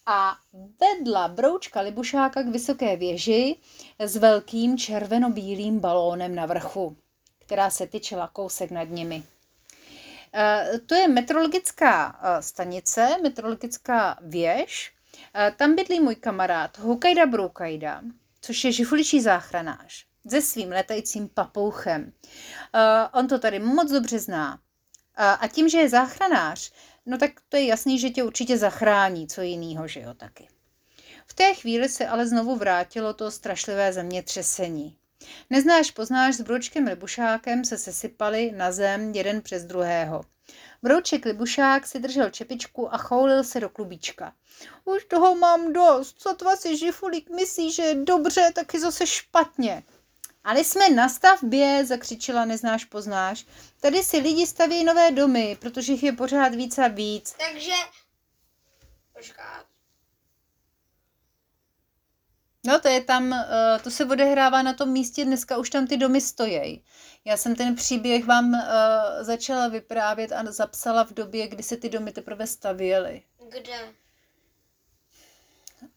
a 0.07 0.37
vedla 0.81 1.29
broučka 1.29 1.81
Libušáka 1.81 2.43
k 2.43 2.49
vysoké 2.49 2.97
věži 2.97 3.57
s 3.99 4.17
velkým 4.17 4.79
červeno-bílým 4.79 5.81
balónem 5.81 6.35
na 6.35 6.47
vrchu, 6.47 6.97
která 7.38 7.71
se 7.71 7.87
tyčela 7.87 8.29
kousek 8.29 8.71
nad 8.71 8.88
nimi. 8.88 9.23
E, 10.35 10.71
to 10.87 10.95
je 10.95 11.09
metrologická 11.09 12.21
e, 12.23 12.43
stanice, 12.43 13.09
metrologická 13.23 14.19
věž. 14.21 14.93
Tam 15.57 15.75
bydlí 15.75 16.00
můj 16.00 16.15
kamarád 16.15 16.79
Hukajda 16.79 17.26
Broukajda, 17.26 18.03
což 18.47 18.65
je 18.65 18.73
žifuličí 18.73 19.21
záchranář 19.21 20.07
se 20.31 20.43
svým 20.43 20.73
letajícím 20.73 21.29
papouchem. 21.29 22.12
On 23.12 23.29
to 23.29 23.38
tady 23.38 23.59
moc 23.59 23.91
dobře 23.91 24.19
zná. 24.19 24.59
A 25.17 25.49
tím, 25.49 25.69
že 25.69 25.79
je 25.79 25.88
záchranář, 25.88 26.73
no 27.07 27.19
tak 27.19 27.31
to 27.49 27.57
je 27.57 27.67
jasný, 27.67 27.99
že 27.99 28.11
tě 28.11 28.23
určitě 28.23 28.59
zachrání, 28.59 29.29
co 29.29 29.43
jiného, 29.43 29.88
že 29.88 30.00
jo, 30.00 30.15
taky. 30.15 30.49
V 31.26 31.35
té 31.35 31.55
chvíli 31.55 31.88
se 31.88 32.07
ale 32.07 32.26
znovu 32.26 32.57
vrátilo 32.57 33.15
to 33.15 33.31
strašlivé 33.31 33.93
zemětřesení. 33.93 34.97
Neznáš, 35.50 35.91
poznáš, 35.91 36.35
s 36.35 36.41
Broučkem 36.41 36.87
Libušákem 36.87 37.65
se 37.65 37.79
sesypali 37.79 38.53
na 38.57 38.73
zem 38.73 39.12
jeden 39.15 39.43
přes 39.43 39.65
druhého. 39.65 40.25
Brouček 40.87 41.25
Libušák 41.25 41.87
si 41.87 41.99
držel 41.99 42.31
čepičku 42.31 42.95
a 42.95 42.99
choulil 42.99 43.45
se 43.45 43.61
do 43.61 43.69
klubíčka. 43.69 44.33
Už 44.85 45.05
toho 45.05 45.35
mám 45.35 45.73
dost, 45.73 46.14
co 46.19 46.35
tva 46.35 46.57
si 46.57 46.76
žifulík 46.76 47.31
myslí, 47.31 47.73
že 47.73 47.83
je 47.83 47.95
dobře, 47.95 48.52
tak 48.55 48.75
je 48.75 48.81
zase 48.81 49.07
špatně. 49.07 49.83
Ale 50.45 50.61
jsme 50.64 50.90
na 50.90 51.09
stavbě, 51.09 51.87
zakřičela 51.87 52.45
neznáš, 52.45 52.85
poznáš. 52.85 53.47
Tady 53.81 54.02
si 54.02 54.19
lidi 54.19 54.47
staví 54.47 54.85
nové 54.85 55.11
domy, 55.11 55.57
protože 55.61 55.93
jich 55.93 56.02
je 56.02 56.12
pořád 56.12 56.55
víc 56.55 56.78
a 56.78 56.88
víc. 56.88 57.35
Takže... 57.38 57.75
Počkat. 59.12 59.75
No 62.66 62.80
to 62.80 62.88
je 62.88 63.00
tam, 63.04 63.32
eh, 63.32 63.78
to 63.82 63.90
se 63.90 64.04
odehrává 64.04 64.62
na 64.62 64.73
tom 64.73 64.88
místě, 64.88 65.25
dneska 65.25 65.56
už 65.56 65.70
tam 65.70 65.87
ty 65.87 65.96
domy 65.96 66.20
stojí. 66.20 66.85
Já 67.25 67.37
jsem 67.37 67.54
ten 67.54 67.75
příběh 67.75 68.25
vám 68.25 68.54
uh, 68.54 68.61
začala 69.20 69.68
vyprávět 69.68 70.32
a 70.32 70.52
zapsala 70.52 71.04
v 71.04 71.12
době, 71.12 71.49
kdy 71.49 71.62
se 71.62 71.76
ty 71.76 71.88
domy 71.88 72.12
teprve 72.12 72.46
stavěly. 72.46 73.23
Kde? 73.49 73.94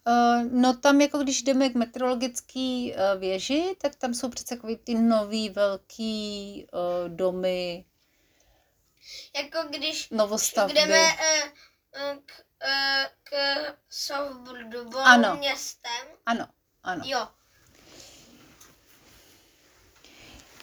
Uh, 0.06 0.42
no 0.52 0.76
tam 0.76 1.00
jako 1.00 1.18
když 1.18 1.42
jdeme 1.42 1.68
k 1.68 1.74
meteorologické 1.74 2.60
uh, 2.60 3.20
věži, 3.20 3.76
tak 3.80 3.94
tam 3.94 4.14
jsou 4.14 4.28
přece 4.28 4.56
takový 4.56 4.76
ty 4.76 4.94
nový 4.94 5.50
velký 5.50 6.66
domy. 7.08 7.84
Jako 9.36 9.68
když 9.68 10.10
novostavby. 10.10 10.74
jdeme 10.74 11.08
k, 12.24 12.32
k 13.22 13.32
Softboardu 13.88 14.98
ano. 14.98 15.36
městem. 15.36 16.06
Ano, 16.26 16.46
ano. 16.82 17.02
Jo. 17.06 17.28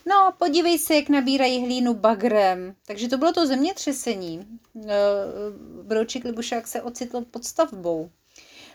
No, 0.06 0.34
podívej 0.38 0.80
se, 0.80 0.96
jak 0.96 1.10
nabírají 1.10 1.66
hlínu 1.66 1.94
bagrem. 1.94 2.76
Takže 2.86 3.08
to 3.08 3.18
bylo 3.18 3.34
to 3.34 3.48
zemětřesení. 3.48 4.60
Brouček 5.84 6.24
Libušák 6.24 6.68
se 6.68 6.82
ocitl 6.82 7.22
pod 7.22 7.46
stavbou. 7.46 8.12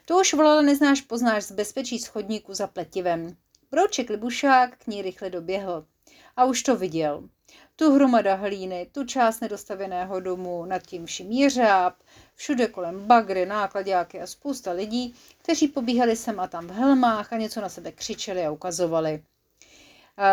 To 0.04 0.20
už 0.20 0.34
volala 0.34 0.62
neznáš, 0.62 1.00
poznáš 1.00 1.44
z 1.44 1.52
bezpečí 1.52 1.98
schodníku 1.98 2.54
za 2.54 2.66
pletivem. 2.66 3.36
Brouček 3.70 4.10
Libušák 4.10 4.76
k 4.76 4.86
ní 4.86 5.02
rychle 5.02 5.30
doběhl. 5.30 5.86
A 6.36 6.44
už 6.44 6.62
to 6.62 6.76
viděl. 6.76 7.28
Tu 7.76 7.92
hromada 7.92 8.34
hlíny, 8.34 8.88
tu 8.92 9.04
část 9.04 9.40
nedostavěného 9.40 10.20
domu, 10.20 10.64
nad 10.64 10.82
tím 10.82 11.06
vším 11.06 11.30
jeřáb, 11.30 11.94
všude 12.34 12.66
kolem 12.66 13.06
bagry, 13.06 13.46
nákladňáky 13.46 14.20
a 14.20 14.26
spousta 14.26 14.72
lidí, 14.72 15.14
kteří 15.38 15.68
pobíhali 15.68 16.16
sem 16.16 16.40
a 16.40 16.46
tam 16.46 16.66
v 16.66 16.70
helmách 16.70 17.32
a 17.32 17.36
něco 17.36 17.60
na 17.60 17.68
sebe 17.68 17.92
křičeli 17.92 18.46
a 18.46 18.50
ukazovali. 18.50 19.22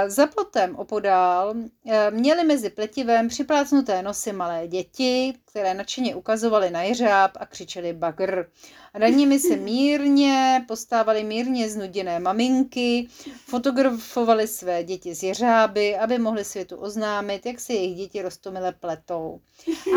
Za 0.08 0.28
plotem 0.28 0.76
opodál 0.76 1.54
e, 1.86 2.12
měli 2.12 2.44
mezi 2.44 2.70
pletivem 2.70 3.28
připlácnuté 3.28 4.02
nosy 4.02 4.34
malé 4.34 4.68
děti, 4.68 5.34
které 5.46 5.74
nadšeně 5.74 6.16
ukazovaly 6.16 6.70
na 6.70 6.82
jeřáb 6.82 7.32
a 7.40 7.46
křičeli 7.46 7.94
bagr. 7.94 8.50
A 8.94 9.00
nad 9.00 9.08
nimi 9.08 9.40
se 9.40 9.56
mírně 9.56 10.66
postávaly 10.68 11.24
mírně 11.24 11.70
znuděné 11.70 12.20
maminky, 12.20 13.08
fotografovali 13.46 14.48
své 14.48 14.84
děti 14.84 15.16
z 15.16 15.24
jeřáby, 15.24 15.98
aby 15.98 16.18
mohli 16.18 16.46
světu 16.46 16.78
oznámit, 16.78 17.46
jak 17.46 17.60
si 17.60 17.74
jejich 17.74 17.98
děti 17.98 18.22
roztomile 18.22 18.72
pletou. 18.72 19.42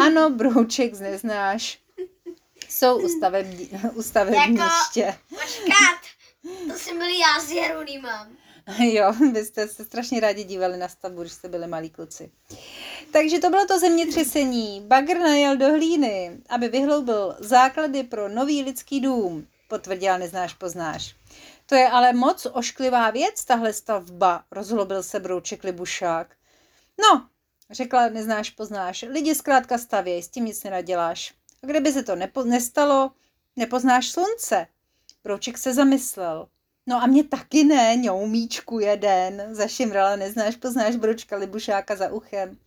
Ano, 0.02 0.30
brouček 0.36 0.94
zneznáš, 0.94 1.78
jsou 2.68 3.00
u, 3.00 3.08
stavební, 3.08 3.70
u 3.94 4.02
stavebniště. 4.02 5.00
Jako, 5.00 5.18
počkat, 5.28 6.00
to 6.68 6.78
jsem 6.78 6.98
byl 6.98 7.08
já 7.08 7.40
s 7.40 7.50
Jerunýmem. 7.50 8.41
Jo, 8.78 9.12
vy 9.32 9.44
jste 9.44 9.68
se 9.68 9.84
strašně 9.84 10.20
rádi 10.20 10.44
dívali 10.44 10.78
na 10.78 10.88
stavbu, 10.88 11.20
když 11.20 11.32
jste 11.32 11.48
byli 11.48 11.66
malí 11.66 11.90
kluci. 11.90 12.30
Takže 13.12 13.38
to 13.38 13.50
bylo 13.50 13.66
to 13.66 13.78
zemětřesení. 13.78 14.80
Bagr 14.86 15.18
najel 15.18 15.56
do 15.56 15.68
hlíny, 15.68 16.40
aby 16.48 16.68
vyhloubil 16.68 17.36
základy 17.38 18.02
pro 18.02 18.28
nový 18.28 18.62
lidský 18.62 19.00
dům, 19.00 19.46
potvrdil 19.68 20.18
neznáš, 20.18 20.54
poznáš. 20.54 21.14
To 21.66 21.74
je 21.74 21.88
ale 21.88 22.12
moc 22.12 22.46
ošklivá 22.52 23.10
věc, 23.10 23.44
tahle 23.44 23.72
stavba, 23.72 24.44
rozhlobil 24.50 25.02
se 25.02 25.20
brouček 25.20 25.64
Libušák. 25.64 26.36
No, 27.00 27.26
řekla 27.70 28.08
neznáš, 28.08 28.50
poznáš. 28.50 29.04
Lidi 29.08 29.34
zkrátka 29.34 29.78
stavějí, 29.78 30.22
s 30.22 30.28
tím 30.28 30.44
nic 30.44 30.64
nenaděláš. 30.64 31.34
A 31.62 31.66
kdyby 31.66 31.92
se 31.92 32.02
to 32.02 32.16
nepo- 32.16 32.44
nestalo, 32.44 33.10
nepoznáš 33.56 34.10
slunce. 34.10 34.66
Brouček 35.24 35.58
se 35.58 35.74
zamyslel. 35.74 36.48
No 36.86 37.02
a 37.02 37.06
mě 37.06 37.24
taky 37.24 37.64
ne, 37.64 37.96
ňoumíčku 37.96 38.78
jeden, 38.78 39.54
zašimrala, 39.54 40.16
neznáš, 40.16 40.56
poznáš 40.56 40.96
bročka 40.96 41.36
Libušáka 41.36 41.96
za 41.96 42.12
uchem. 42.12 42.58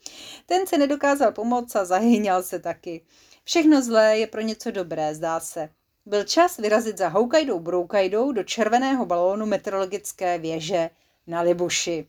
Ten 0.46 0.68
se 0.68 0.78
nedokázal 0.78 1.32
pomoct 1.32 1.76
a 1.76 1.86
zahyňal 1.86 2.44
se 2.44 2.60
taky. 2.60 3.06
Všechno 3.44 3.82
zlé 3.82 4.18
je 4.18 4.28
pro 4.28 4.42
něco 4.42 4.72
dobré, 4.72 5.16
zdá 5.16 5.40
se. 5.40 5.70
Byl 6.06 6.24
čas 6.24 6.58
vyrazit 6.58 6.98
za 6.98 7.08
Houkajdou 7.08 7.60
Broukajdou 7.60 8.32
do 8.32 8.44
červeného 8.44 9.06
balónu 9.06 9.46
meteorologické 9.46 10.38
věže 10.38 10.90
na 11.28 11.42
Libuši. 11.42 12.08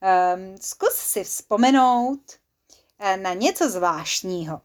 Um, 0.00 0.56
zkus 0.60 0.94
si 0.94 1.24
vzpomenout 1.24 2.20
eh, 2.98 3.16
na 3.16 3.34
něco 3.34 3.70
zvláštního. 3.70 4.60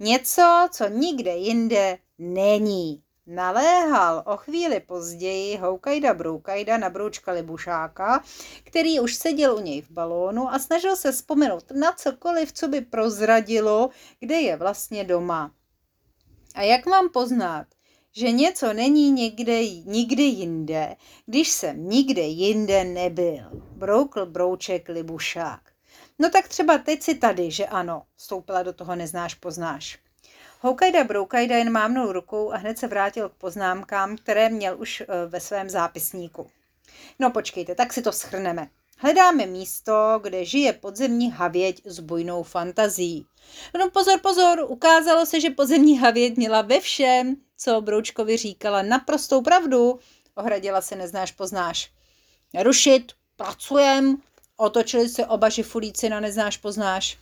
Něco, 0.00 0.68
co 0.70 0.88
nikde 0.88 1.36
jinde 1.36 1.98
není. 2.18 3.02
Naléhal 3.30 4.22
o 4.26 4.36
chvíli 4.36 4.80
později 4.80 5.56
Houkajda 5.56 6.14
Broukajda 6.14 6.78
na 6.78 6.90
broučka 6.90 7.32
Libušáka, 7.32 8.24
který 8.64 9.00
už 9.00 9.14
seděl 9.14 9.56
u 9.56 9.60
něj 9.60 9.82
v 9.82 9.90
balónu 9.90 10.48
a 10.48 10.58
snažil 10.58 10.96
se 10.96 11.12
vzpomenout 11.12 11.70
na 11.70 11.92
cokoliv, 11.92 12.52
co 12.52 12.68
by 12.68 12.80
prozradilo, 12.80 13.90
kde 14.20 14.34
je 14.34 14.56
vlastně 14.56 15.04
doma. 15.04 15.50
A 16.54 16.62
jak 16.62 16.86
mám 16.86 17.08
poznat, 17.08 17.66
že 18.12 18.30
něco 18.30 18.72
není 18.72 19.10
někde, 19.10 19.60
nikde 19.84 20.22
jinde, 20.22 20.96
když 21.26 21.48
jsem 21.48 21.88
nikde 21.88 22.22
jinde 22.22 22.84
nebyl? 22.84 23.50
Broukl 23.52 24.26
brouček 24.26 24.88
Libušák. 24.88 25.60
No 26.18 26.30
tak 26.30 26.48
třeba 26.48 26.78
teď 26.78 27.02
si 27.02 27.14
tady, 27.14 27.50
že 27.50 27.66
ano, 27.66 28.02
vstoupila 28.16 28.62
do 28.62 28.72
toho 28.72 28.96
neznáš, 28.96 29.34
poznáš. 29.34 29.98
Houkajda 30.60 31.04
Broukajda 31.04 31.56
jen 31.56 31.72
mávnul 31.72 32.12
rukou 32.12 32.52
a 32.52 32.56
hned 32.56 32.78
se 32.78 32.86
vrátil 32.86 33.28
k 33.28 33.32
poznámkám, 33.32 34.16
které 34.16 34.48
měl 34.48 34.80
už 34.80 35.00
eh, 35.00 35.26
ve 35.26 35.40
svém 35.40 35.70
zápisníku. 35.70 36.50
No 37.18 37.30
počkejte, 37.30 37.74
tak 37.74 37.92
si 37.92 38.02
to 38.02 38.12
schrneme. 38.12 38.68
Hledáme 38.98 39.46
místo, 39.46 40.20
kde 40.22 40.44
žije 40.44 40.72
podzemní 40.72 41.30
havěť 41.30 41.82
s 41.84 42.00
bujnou 42.00 42.42
fantazí. 42.42 43.26
No 43.78 43.90
pozor, 43.90 44.20
pozor, 44.20 44.66
ukázalo 44.68 45.26
se, 45.26 45.40
že 45.40 45.50
podzemní 45.50 45.98
havěť 45.98 46.36
měla 46.36 46.62
ve 46.62 46.80
všem, 46.80 47.36
co 47.56 47.80
Broučkovi 47.80 48.36
říkala, 48.36 48.82
naprostou 48.82 49.42
pravdu. 49.42 49.98
Ohradila 50.34 50.80
se 50.80 50.96
neznáš, 50.96 51.32
poznáš. 51.32 51.90
Nerušit, 52.52 53.12
pracujem, 53.36 54.22
otočili 54.56 55.08
se 55.08 55.26
oba 55.26 55.48
žifulíci 55.48 56.08
na 56.08 56.20
neznáš, 56.20 56.56
poznáš. 56.56 57.18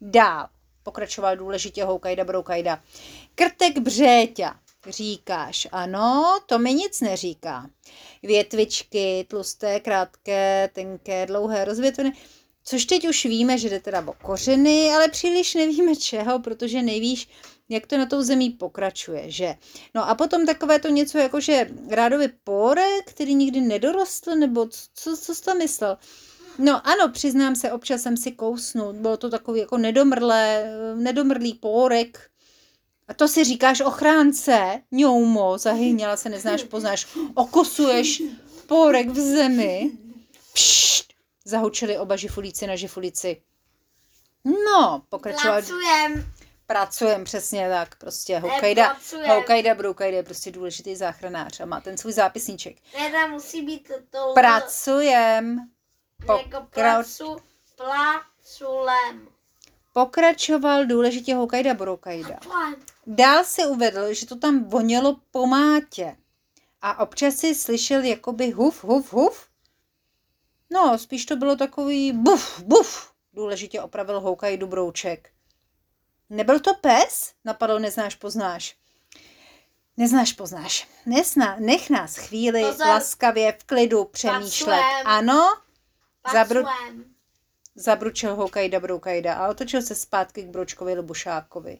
Dál 0.00 0.48
pokračoval 0.88 1.36
důležitě 1.36 1.84
Houkajda 1.84 2.24
Broukajda. 2.24 2.82
Krtek 3.34 3.78
břéťa, 3.78 4.56
říkáš, 4.88 5.68
ano, 5.72 6.38
to 6.46 6.58
mi 6.58 6.74
nic 6.74 7.00
neříká. 7.00 7.70
Větvičky, 8.22 9.26
tlusté, 9.28 9.80
krátké, 9.80 10.70
tenké, 10.72 11.26
dlouhé, 11.26 11.64
rozvětvené, 11.64 12.12
což 12.64 12.84
teď 12.84 13.08
už 13.08 13.24
víme, 13.24 13.58
že 13.58 13.68
jde 13.68 13.80
teda 13.80 14.04
o 14.08 14.12
kořeny, 14.12 14.90
ale 14.94 15.08
příliš 15.08 15.54
nevíme 15.54 15.96
čeho, 15.96 16.38
protože 16.38 16.82
nevíš, 16.82 17.28
jak 17.68 17.86
to 17.86 17.98
na 17.98 18.06
tou 18.06 18.22
zemí 18.22 18.50
pokračuje, 18.50 19.30
že? 19.30 19.54
No 19.94 20.08
a 20.08 20.14
potom 20.14 20.46
takové 20.46 20.78
to 20.78 20.88
něco 20.88 21.18
jako, 21.18 21.40
že 21.40 21.68
rádovi 21.90 22.28
pórek, 22.44 23.04
který 23.04 23.34
nikdy 23.34 23.60
nedorostl, 23.60 24.34
nebo 24.34 24.66
co, 24.94 25.16
co 25.16 25.34
jsi 25.34 25.42
tam 25.42 25.58
myslel? 25.58 25.98
No 26.58 26.86
ano, 26.86 27.08
přiznám 27.08 27.56
se, 27.56 27.72
občas 27.72 28.02
jsem 28.02 28.16
si 28.16 28.32
kousnul. 28.32 28.92
Bylo 28.92 29.16
to 29.16 29.30
takový 29.30 29.60
jako 29.60 29.78
nedomrlé, 29.78 30.72
nedomrlý 30.94 31.54
pórek. 31.54 32.30
A 33.08 33.14
to 33.14 33.28
si 33.28 33.44
říkáš 33.44 33.80
ochránce, 33.80 34.82
ňoumo, 34.92 35.58
zahyněla 35.58 36.16
se, 36.16 36.28
neznáš, 36.28 36.62
poznáš, 36.62 37.06
okosuješ 37.34 38.22
pórek 38.66 39.08
v 39.08 39.20
zemi. 39.20 39.90
Pšt, 40.52 41.12
zahučili 41.44 41.98
oba 41.98 42.16
žifulíci 42.16 42.66
na 42.66 42.76
žifulici. 42.76 43.42
No, 44.44 45.02
pokračovat. 45.08 45.54
Pracujem. 45.54 46.32
Pracujem, 46.66 47.24
přesně 47.24 47.68
tak, 47.68 47.98
prostě 47.98 48.38
Houkajda, 48.38 48.96
Houkajda 49.26 49.74
Broukajda 49.74 50.16
je 50.16 50.22
prostě 50.22 50.50
důležitý 50.50 50.96
záchranář 50.96 51.60
a 51.60 51.66
má 51.66 51.80
ten 51.80 51.98
svůj 51.98 52.12
zápisníček. 52.12 52.76
Ne, 52.98 53.10
tam 53.10 53.30
musí 53.30 53.62
být 53.62 53.90
to... 54.10 54.32
Pracujem, 54.34 55.68
Pokra- 56.26 56.66
placulem. 57.76 59.28
Pokračoval 59.92 60.86
důležitě 60.86 61.34
Hokajda 61.34 61.74
Borokajda. 61.74 62.38
Dál 63.06 63.44
si 63.44 63.66
uvedl, 63.66 64.14
že 64.14 64.26
to 64.26 64.36
tam 64.36 64.64
vonělo 64.64 65.16
po 65.30 65.46
mátě. 65.46 66.16
A 66.82 67.00
občas 67.02 67.34
si 67.34 67.54
slyšel 67.54 68.04
jakoby 68.04 68.50
huf, 68.50 68.84
huf, 68.84 69.12
huf. 69.12 69.48
No, 70.70 70.98
spíš 70.98 71.26
to 71.26 71.36
bylo 71.36 71.56
takový 71.56 72.12
buf, 72.12 72.60
buf, 72.60 73.12
důležitě 73.32 73.80
opravil 73.82 74.20
Houkajdu 74.20 74.66
Brouček. 74.66 75.30
Nebyl 76.30 76.60
to 76.60 76.74
pes? 76.74 77.32
Napadl 77.44 77.78
neznáš, 77.78 78.14
poznáš. 78.14 78.76
Neznáš, 79.96 80.32
poznáš. 80.32 80.88
Nesna, 81.06 81.56
nech 81.58 81.90
nás 81.90 82.16
chvíli 82.16 82.62
Pozor. 82.62 82.86
laskavě 82.86 83.52
v 83.52 83.64
klidu 83.64 84.04
přemýšlet. 84.04 84.80
Paclem. 84.80 85.06
Ano? 85.06 85.56
Zabru... 86.32 86.64
Zabručil 87.74 88.36
ho 88.36 88.48
Kajda 88.48 88.80
Broukajda 88.80 89.34
a 89.34 89.48
otočil 89.48 89.82
se 89.82 89.94
zpátky 89.94 90.42
k 90.42 90.46
Bročkovi 90.46 90.94
Lubušákovi. 90.94 91.78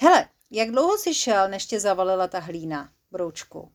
Hele, 0.00 0.28
jak 0.50 0.70
dlouho 0.70 0.98
jsi 0.98 1.14
šel, 1.14 1.48
než 1.48 1.66
tě 1.66 1.80
zavalila 1.80 2.28
ta 2.28 2.38
hlína, 2.38 2.92
Broučku? 3.10 3.72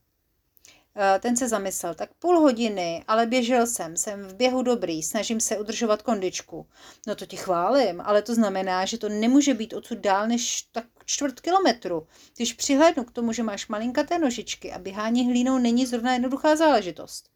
Eh, 0.95 1.19
ten 1.19 1.37
se 1.37 1.47
zamyslel, 1.49 1.95
tak 1.95 2.09
půl 2.13 2.39
hodiny, 2.39 3.03
ale 3.07 3.25
běžel 3.25 3.67
jsem, 3.67 3.97
jsem 3.97 4.27
v 4.27 4.33
běhu 4.33 4.61
dobrý, 4.61 5.03
snažím 5.03 5.39
se 5.39 5.57
udržovat 5.57 6.01
kondičku. 6.01 6.67
No 7.07 7.15
to 7.15 7.25
ti 7.25 7.37
chválím, 7.37 8.01
ale 8.01 8.21
to 8.21 8.35
znamená, 8.35 8.85
že 8.85 8.97
to 8.97 9.09
nemůže 9.09 9.53
být 9.53 9.73
odsud 9.73 9.97
dál 9.97 10.27
než 10.27 10.61
tak 10.61 10.85
čtvrt 11.05 11.39
kilometru. 11.39 12.07
Když 12.35 12.53
přihlédnu 12.53 13.03
k 13.03 13.11
tomu, 13.11 13.33
že 13.33 13.43
máš 13.43 13.67
malinkaté 13.67 14.19
nožičky 14.19 14.71
a 14.71 14.79
běhání 14.79 15.25
hlínou 15.25 15.57
není 15.57 15.85
zrovna 15.85 16.13
jednoduchá 16.13 16.55
záležitost. 16.55 17.29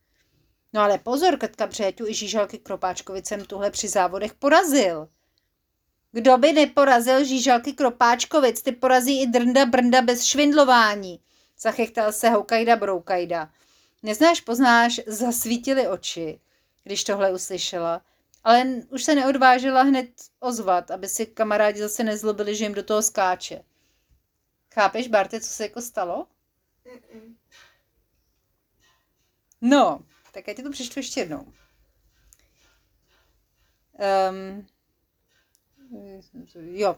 No 0.73 0.81
ale 0.81 0.97
pozor, 0.97 1.37
Katka 1.37 1.67
Břeťu 1.67 2.07
i 2.07 2.13
Žížalky 2.13 2.57
Kropáčkovicem 2.57 3.45
tuhle 3.45 3.71
při 3.71 3.87
závodech 3.87 4.33
porazil. 4.33 5.09
Kdo 6.11 6.37
by 6.37 6.53
neporazil 6.53 7.23
Žížalky 7.23 7.73
Kropáčkovic, 7.73 8.61
ty 8.61 8.71
porazí 8.71 9.21
i 9.21 9.27
Drnda 9.27 9.65
Brnda 9.65 10.01
bez 10.01 10.23
švindlování. 10.23 11.19
Zachechtal 11.59 12.11
se 12.11 12.29
Houkajda 12.29 12.75
Broukajda. 12.75 13.51
Neznáš, 14.03 14.41
poznáš, 14.41 15.01
zasvítily 15.07 15.87
oči, 15.87 16.39
když 16.83 17.03
tohle 17.03 17.33
uslyšela. 17.33 18.01
Ale 18.43 18.65
už 18.89 19.03
se 19.03 19.15
neodvážila 19.15 19.81
hned 19.81 20.09
ozvat, 20.39 20.91
aby 20.91 21.09
si 21.09 21.25
kamarádi 21.25 21.79
zase 21.79 22.03
nezlobili, 22.03 22.55
že 22.55 22.65
jim 22.65 22.73
do 22.73 22.83
toho 22.83 23.01
skáče. 23.01 23.63
Chápeš, 24.73 25.07
Barte, 25.07 25.39
co 25.39 25.49
se 25.49 25.63
jako 25.63 25.81
stalo? 25.81 26.27
No, 29.61 29.99
Tak 30.33 30.47
já 30.47 30.53
ti 30.53 30.63
to 30.63 30.71
přečtu 30.71 30.99
ještě 30.99 31.19
jednou. 31.19 31.53
Um, 34.29 34.67
jo. 36.53 36.95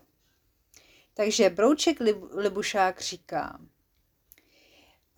Takže 1.14 1.50
Brouček 1.50 1.98
Libušák 2.32 3.02
říká, 3.02 3.60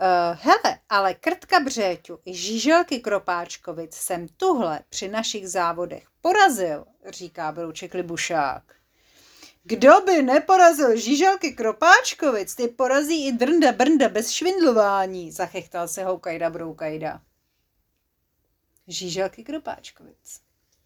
Uh, 0.02 0.38
hele, 0.42 0.80
ale 0.90 1.14
Krtka 1.14 1.60
Břeťu 1.60 2.20
i 2.26 2.34
Žíželky 2.34 3.00
Kropáčkovic 3.00 3.96
jsem 3.96 4.28
tuhle 4.28 4.80
při 4.90 5.08
našich 5.08 5.50
závodech 5.50 6.08
porazil, 6.22 6.86
říká 7.10 7.52
Brouček 7.52 7.94
Libušák. 7.94 8.64
Kdo 9.64 10.02
by 10.02 10.22
neporazil 10.22 10.98
Žíželky 10.98 11.52
Kropáčkovic, 11.52 12.56
ty 12.56 12.68
porazí 12.68 13.28
i 13.28 13.32
Drnda 13.32 13.72
Brnda 13.72 14.10
bez 14.10 14.32
švindlování, 14.32 15.32
zachechtal 15.32 15.88
se 15.88 16.04
Houkajda 16.04 16.50
Broukajda. 16.50 17.22
Žíželky 18.88 19.44
Kropáčkovic. 19.44 20.40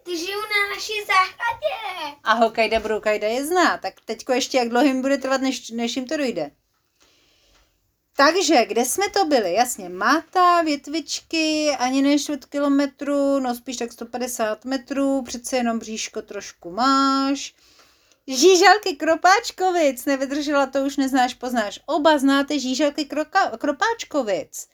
Ty 0.03 0.17
žijou 0.17 0.41
na 0.41 0.75
naší 0.75 0.93
zahradě. 1.07 2.17
A 2.23 2.33
Hokajda 2.33 2.79
Broukajda 2.79 3.27
je 3.27 3.45
zná, 3.45 3.77
tak 3.77 3.93
teďko 4.05 4.33
ještě 4.33 4.57
jak 4.57 4.69
dlouho 4.69 4.85
jim 4.85 5.01
bude 5.01 5.17
trvat, 5.17 5.41
než, 5.41 5.69
než 5.69 5.95
jim 5.95 6.07
to 6.07 6.17
dojde. 6.17 6.51
Takže, 8.15 8.65
kde 8.65 8.85
jsme 8.85 9.09
to 9.09 9.25
byli? 9.25 9.53
Jasně, 9.53 9.89
Máta, 9.89 10.61
větvičky, 10.61 11.69
ani 11.79 12.01
ne 12.01 12.19
čtvrt 12.19 12.45
kilometru, 12.45 13.39
no 13.39 13.55
spíš 13.55 13.77
tak 13.77 13.91
150 13.91 14.65
metrů, 14.65 15.21
přece 15.21 15.57
jenom 15.57 15.79
bříško 15.79 16.21
trošku 16.21 16.71
máš. 16.71 17.53
Žížalky 18.27 18.95
Kropáčkovic, 18.95 20.05
nevydržela 20.05 20.65
to 20.65 20.79
už 20.79 20.97
neznáš, 20.97 21.33
poznáš. 21.33 21.79
Oba 21.85 22.17
znáte 22.17 22.59
Žížalky 22.59 23.05
Kroka, 23.05 23.57
Kropáčkovic. 23.57 24.67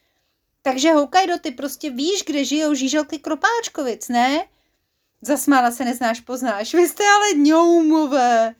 Takže 0.68 0.94
Houkajdo, 0.94 1.38
ty 1.38 1.52
prostě 1.52 1.90
víš, 1.90 2.24
kde 2.26 2.46
žijou 2.46 2.74
Žížalky 2.74 3.20
Kropáčkovic, 3.20 4.08
ne? 4.08 4.48
Zasmála 5.22 5.72
se 5.72 5.86
neznáš, 5.86 6.20
poznáš. 6.20 6.74
Vy 6.74 6.88
jste 6.88 7.04
ale 7.04 7.44
ňoumové. 7.44 8.56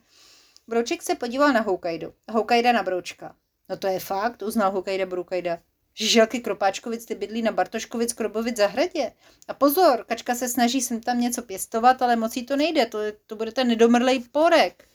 Brouček 0.68 1.02
se 1.02 1.14
podíval 1.14 1.52
na 1.52 1.60
Houkajdu. 1.60 2.12
Houkajda 2.30 2.72
na 2.72 2.82
Broučka. 2.82 3.34
No 3.68 3.76
to 3.76 3.86
je 3.86 4.00
fakt, 4.00 4.42
uznal 4.42 4.72
Hokejda 4.72 5.06
Brukajda. 5.06 5.58
Žiželky 5.94 6.40
Kropáčkovic 6.40 7.04
ty 7.04 7.14
bydlí 7.14 7.42
na 7.42 7.52
Bartoškovic 7.52 8.12
Krobovic 8.12 8.56
zahradě. 8.56 9.12
A 9.48 9.54
pozor, 9.54 10.04
kačka 10.08 10.34
se 10.34 10.48
snaží 10.48 10.80
sem 10.80 11.00
tam 11.00 11.20
něco 11.20 11.42
pěstovat, 11.42 12.02
ale 12.02 12.16
moc 12.16 12.36
jí 12.36 12.46
to 12.46 12.56
nejde, 12.56 12.86
to, 12.86 12.98
to 13.26 13.36
bude 13.36 13.52
ten 13.52 13.68
nedomrlej 13.68 14.20
porek. 14.32 14.88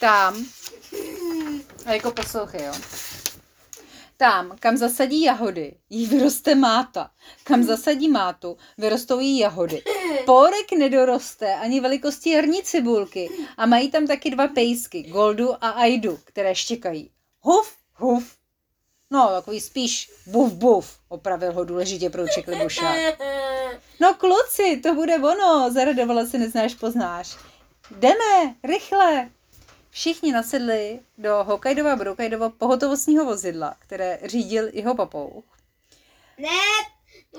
Tam, 0.00 0.46
a 1.86 1.92
jako 1.92 2.10
poslouchej, 2.10 2.64
jo. 2.64 2.72
Tam, 4.20 4.56
kam 4.60 4.76
zasadí 4.76 5.22
jahody, 5.22 5.74
jí 5.90 6.06
vyroste 6.06 6.54
máta. 6.54 7.10
Kam 7.44 7.62
zasadí 7.62 8.08
mátu, 8.08 8.56
vyrostou 8.78 9.20
jí 9.20 9.38
jahody. 9.38 9.82
Porek 10.26 10.72
nedoroste 10.72 11.54
ani 11.54 11.80
velikosti 11.80 12.30
jarní 12.30 12.62
cibulky 12.62 13.30
a 13.56 13.66
mají 13.66 13.90
tam 13.90 14.06
taky 14.06 14.30
dva 14.30 14.48
pejsky, 14.48 15.02
Goldu 15.02 15.64
a 15.64 15.68
Aidu, 15.68 16.18
které 16.24 16.54
štěkají. 16.54 17.10
Huf, 17.40 17.72
huf. 17.94 18.36
No, 19.10 19.28
takový 19.28 19.60
spíš 19.60 20.10
buf, 20.26 20.52
buf, 20.52 20.98
opravil 21.08 21.52
ho 21.52 21.64
důležitě 21.64 22.10
průček 22.10 22.48
Libušák. 22.48 22.96
No 24.00 24.14
kluci, 24.14 24.80
to 24.82 24.94
bude 24.94 25.16
ono, 25.16 25.70
zaradovala 25.72 26.26
se 26.26 26.38
neznáš, 26.38 26.74
poznáš. 26.74 27.36
Jdeme, 27.90 28.54
rychle. 28.64 29.30
Všichni 29.90 30.32
nasedli 30.32 31.00
do 31.18 31.44
Hokkaidova 31.44 31.96
Brokaidova 31.96 32.50
pohotovostního 32.50 33.24
vozidla, 33.24 33.76
které 33.78 34.18
řídil 34.24 34.68
jeho 34.72 34.94
papou. 34.94 35.44
Ne, 36.38 36.58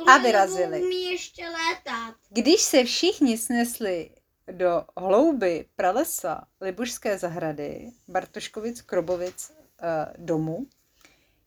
a 0.08 0.18
vyrazili. 0.18 0.82
Umí 0.82 1.04
ještě 1.04 1.44
létat. 1.50 2.16
Když 2.30 2.62
se 2.62 2.84
všichni 2.84 3.38
snesli 3.38 4.10
do 4.52 4.86
hlouby 4.98 5.66
pralesa 5.76 6.48
Libušské 6.62 7.18
zahrady, 7.18 7.92
Bartoškovic, 8.08 8.82
Krobovic 8.82 9.52
uh, 9.52 10.26
domu, 10.26 10.68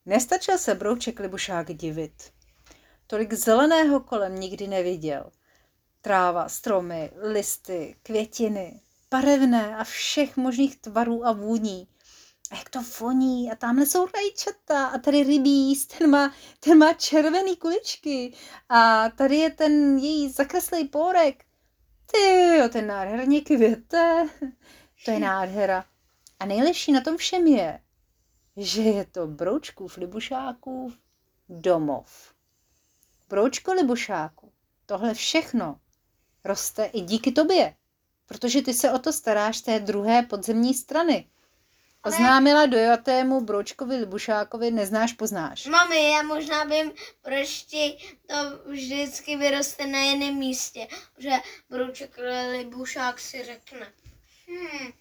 nestačil 0.07 0.59
se 0.59 0.75
brouček 0.75 1.21
Libušák 1.21 1.75
divit. 1.75 2.33
Tolik 3.07 3.33
zeleného 3.33 4.01
kolem 4.01 4.41
nikdy 4.41 4.67
neviděl. 4.69 5.31
Tráva, 6.01 6.49
stromy, 6.49 7.11
listy, 7.17 7.97
květiny, 8.03 8.81
barevné 9.13 9.77
a 9.77 9.85
všech 9.85 10.37
možných 10.37 10.77
tvarů 10.77 11.27
a 11.27 11.33
vůní. 11.33 11.89
A 12.51 12.57
jak 12.57 12.71
to 12.71 12.81
voní, 13.01 13.53
a 13.53 13.57
tamhle 13.57 13.87
jsou 13.87 14.07
rajčata, 14.07 14.87
a 14.87 14.99
tady 14.99 15.23
rybíz, 15.23 15.87
ten 15.87 16.11
má, 16.11 16.35
ten 16.61 16.79
má 16.79 16.93
červený 16.93 17.57
kuličky, 17.57 18.35
a 18.69 19.09
tady 19.09 19.37
je 19.37 19.51
ten 19.51 19.99
její 19.99 20.31
zakreslý 20.31 20.89
pórek. 20.89 21.45
Ty, 22.13 22.57
jo, 22.59 22.69
ten 22.69 22.87
nádherně 22.87 23.41
květe, 23.41 24.29
to 25.05 25.11
je 25.11 25.21
nádhera. 25.21 25.85
A 26.41 26.47
nejlepší 26.47 26.93
na 26.93 27.01
tom 27.01 27.17
všem 27.17 27.47
je, 27.47 27.81
že 28.57 28.83
je 28.83 29.05
to 29.05 29.27
Broučkův 29.27 29.97
Libušákův 29.97 30.99
domov. 31.49 32.35
Broučko 33.29 33.73
Libušáku, 33.73 34.53
tohle 34.87 35.15
všechno 35.15 35.81
roste 36.45 36.85
i 36.85 37.01
díky 37.01 37.33
tobě, 37.33 37.75
protože 38.33 38.63
ty 38.63 38.75
se 38.75 38.93
o 38.93 38.99
to 38.99 39.13
staráš 39.13 39.61
té 39.61 39.81
druhé 39.81 40.23
podzemní 40.23 40.75
strany. 40.75 41.27
Oznámila 42.03 42.67
dojatému 42.67 43.41
Broučkovi 43.41 43.97
Libušákovi, 43.97 44.71
neznáš, 44.71 45.13
poznáš. 45.13 45.67
Mami, 45.67 46.11
já 46.11 46.23
možná 46.23 46.65
vím, 46.65 46.93
proč 47.23 47.63
ti 47.63 47.99
to 48.27 48.35
vždycky 48.71 49.37
vyroste 49.37 49.87
na 49.87 49.99
jiném 49.99 50.35
místě, 50.35 50.89
že 51.19 51.31
Brouček 51.71 52.19
Libušák 52.53 53.21
si 53.21 53.45
řekne, 53.45 53.93
hm, 54.49 54.93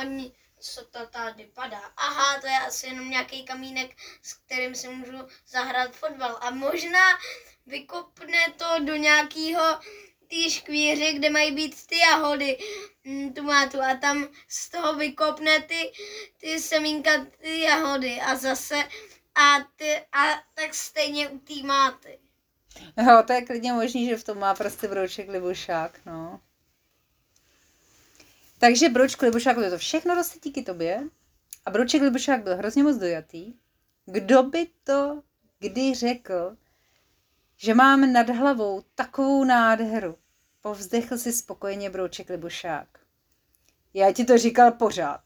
oni, 0.00 0.32
co 0.60 0.84
to 0.84 1.06
tady 1.06 1.50
padá. 1.54 1.80
Aha, 1.96 2.40
to 2.40 2.46
je 2.46 2.58
asi 2.58 2.86
jenom 2.86 3.10
nějaký 3.10 3.44
kamínek, 3.44 3.96
s 4.22 4.34
kterým 4.34 4.74
si 4.74 4.88
můžu 4.88 5.18
zahrát 5.48 5.92
fotbal. 5.92 6.38
A 6.40 6.50
možná 6.50 7.06
vykopne 7.66 8.38
to 8.56 8.84
do 8.84 8.96
nějakého 8.96 9.62
ty 10.28 10.50
škvíře, 10.50 11.12
kde 11.12 11.30
mají 11.30 11.52
být 11.52 11.86
ty 11.86 11.98
jahody, 11.98 12.58
mm, 13.04 13.32
tu 13.32 13.50
a 13.82 13.94
tam 14.00 14.28
z 14.48 14.70
toho 14.70 14.94
vykopne 14.94 15.62
ty, 15.62 15.92
ty 16.40 16.60
semínka, 16.60 17.26
ty 17.38 17.60
jahody 17.60 18.20
a 18.20 18.36
zase 18.36 18.84
a, 19.34 19.68
ty, 19.76 19.96
a 20.12 20.42
tak 20.54 20.74
stejně 20.74 21.28
u 21.28 21.38
té 21.38 21.62
máty. 21.62 22.18
Jo, 22.96 23.22
to 23.26 23.32
je 23.32 23.42
klidně 23.42 23.72
možný, 23.72 24.06
že 24.06 24.16
v 24.16 24.24
tom 24.24 24.38
má 24.38 24.54
prostě 24.54 24.88
brouček 24.88 25.28
libušák, 25.28 26.00
no. 26.06 26.40
Takže 28.58 28.88
Brouček 28.88 29.22
Libušák, 29.22 29.56
to 29.70 29.78
všechno 29.78 30.14
roste 30.14 30.38
díky 30.42 30.62
tobě. 30.62 31.08
A 31.66 31.70
Brouček 31.70 32.02
Libušák 32.02 32.42
byl 32.42 32.56
hrozně 32.56 32.82
moc 32.82 32.96
dojatý. 32.96 33.54
Kdo 34.06 34.42
by 34.42 34.66
to 34.84 35.22
kdy 35.58 35.94
řekl, 35.94 36.56
že 37.56 37.74
mám 37.74 38.12
nad 38.12 38.30
hlavou 38.30 38.82
takovou 38.94 39.44
nádheru? 39.44 40.16
Povzdechl 40.60 41.18
si 41.18 41.32
spokojeně 41.32 41.90
Brouček 41.90 42.30
Libušák. 42.30 42.88
Já 43.94 44.12
ti 44.12 44.24
to 44.24 44.38
říkal 44.38 44.72
pořád. 44.72 45.20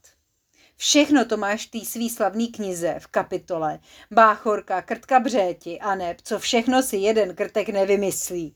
Všechno 0.75 1.25
to 1.25 1.37
máš 1.37 1.67
v 1.67 1.71
té 1.71 1.85
svý 1.85 2.09
slavný 2.09 2.47
knize 2.47 2.95
v 2.99 3.07
kapitole. 3.07 3.79
Báchorka, 4.11 4.81
krtka 4.81 5.19
břéti 5.19 5.79
a 5.79 5.95
neb, 5.95 6.17
co 6.23 6.39
všechno 6.39 6.83
si 6.83 6.97
jeden 6.97 7.35
krtek 7.35 7.69
nevymyslí. 7.69 8.55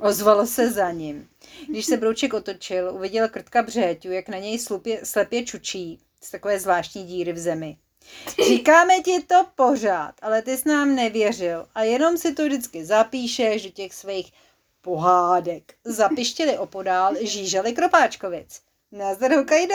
Ozvalo 0.00 0.46
se 0.46 0.70
za 0.70 0.90
ním. 0.90 1.28
Když 1.68 1.86
se 1.86 1.96
Brouček 1.96 2.34
otočil, 2.34 2.90
uviděl 2.94 3.28
krtka 3.28 3.62
břeťu, 3.62 4.10
jak 4.10 4.28
na 4.28 4.38
něj 4.38 4.58
slupě, 4.58 5.00
slepě 5.06 5.44
čučí 5.44 6.00
z 6.20 6.30
takové 6.30 6.60
zvláštní 6.60 7.04
díry 7.04 7.32
v 7.32 7.38
zemi. 7.38 7.78
Říkáme 8.48 9.00
ti 9.00 9.22
to 9.22 9.46
pořád, 9.54 10.14
ale 10.22 10.42
ty 10.42 10.56
jsi 10.56 10.68
nám 10.68 10.94
nevěřil 10.94 11.66
a 11.74 11.82
jenom 11.82 12.18
si 12.18 12.34
to 12.34 12.44
vždycky 12.44 12.84
zapíšeš 12.84 13.62
do 13.62 13.70
těch 13.70 13.94
svých 13.94 14.32
pohádek. 14.80 15.74
Zapištěli 15.84 16.58
opodál 16.58 17.14
žíželi 17.20 17.72
Kropáčkovic. 17.72 18.60
Nazdar 18.92 19.32
Hokaido! 19.32 19.74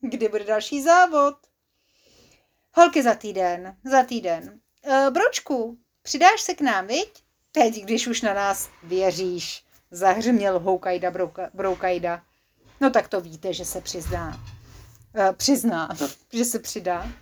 Kdy 0.00 0.28
bude 0.28 0.44
další 0.44 0.82
závod? 0.82 1.34
Holky 2.72 3.02
za 3.02 3.14
týden, 3.14 3.76
za 3.84 4.02
týden. 4.02 4.60
E, 4.84 5.10
Bročku, 5.10 5.78
přidáš 6.02 6.40
se 6.40 6.54
k 6.54 6.60
nám, 6.60 6.86
viď? 6.86 7.24
Teď, 7.52 7.82
když 7.82 8.06
už 8.06 8.22
na 8.22 8.34
nás 8.34 8.68
věříš, 8.82 9.64
zahřměl 9.90 10.58
Houkajda 10.58 11.12
Broukajda. 11.54 12.22
No 12.80 12.90
tak 12.90 13.08
to 13.08 13.20
víte, 13.20 13.52
že 13.52 13.64
se 13.64 13.80
přizná. 13.80 14.40
E, 15.14 15.32
přizná, 15.32 15.88
že 16.32 16.44
se 16.44 16.58
přidá. 16.58 17.12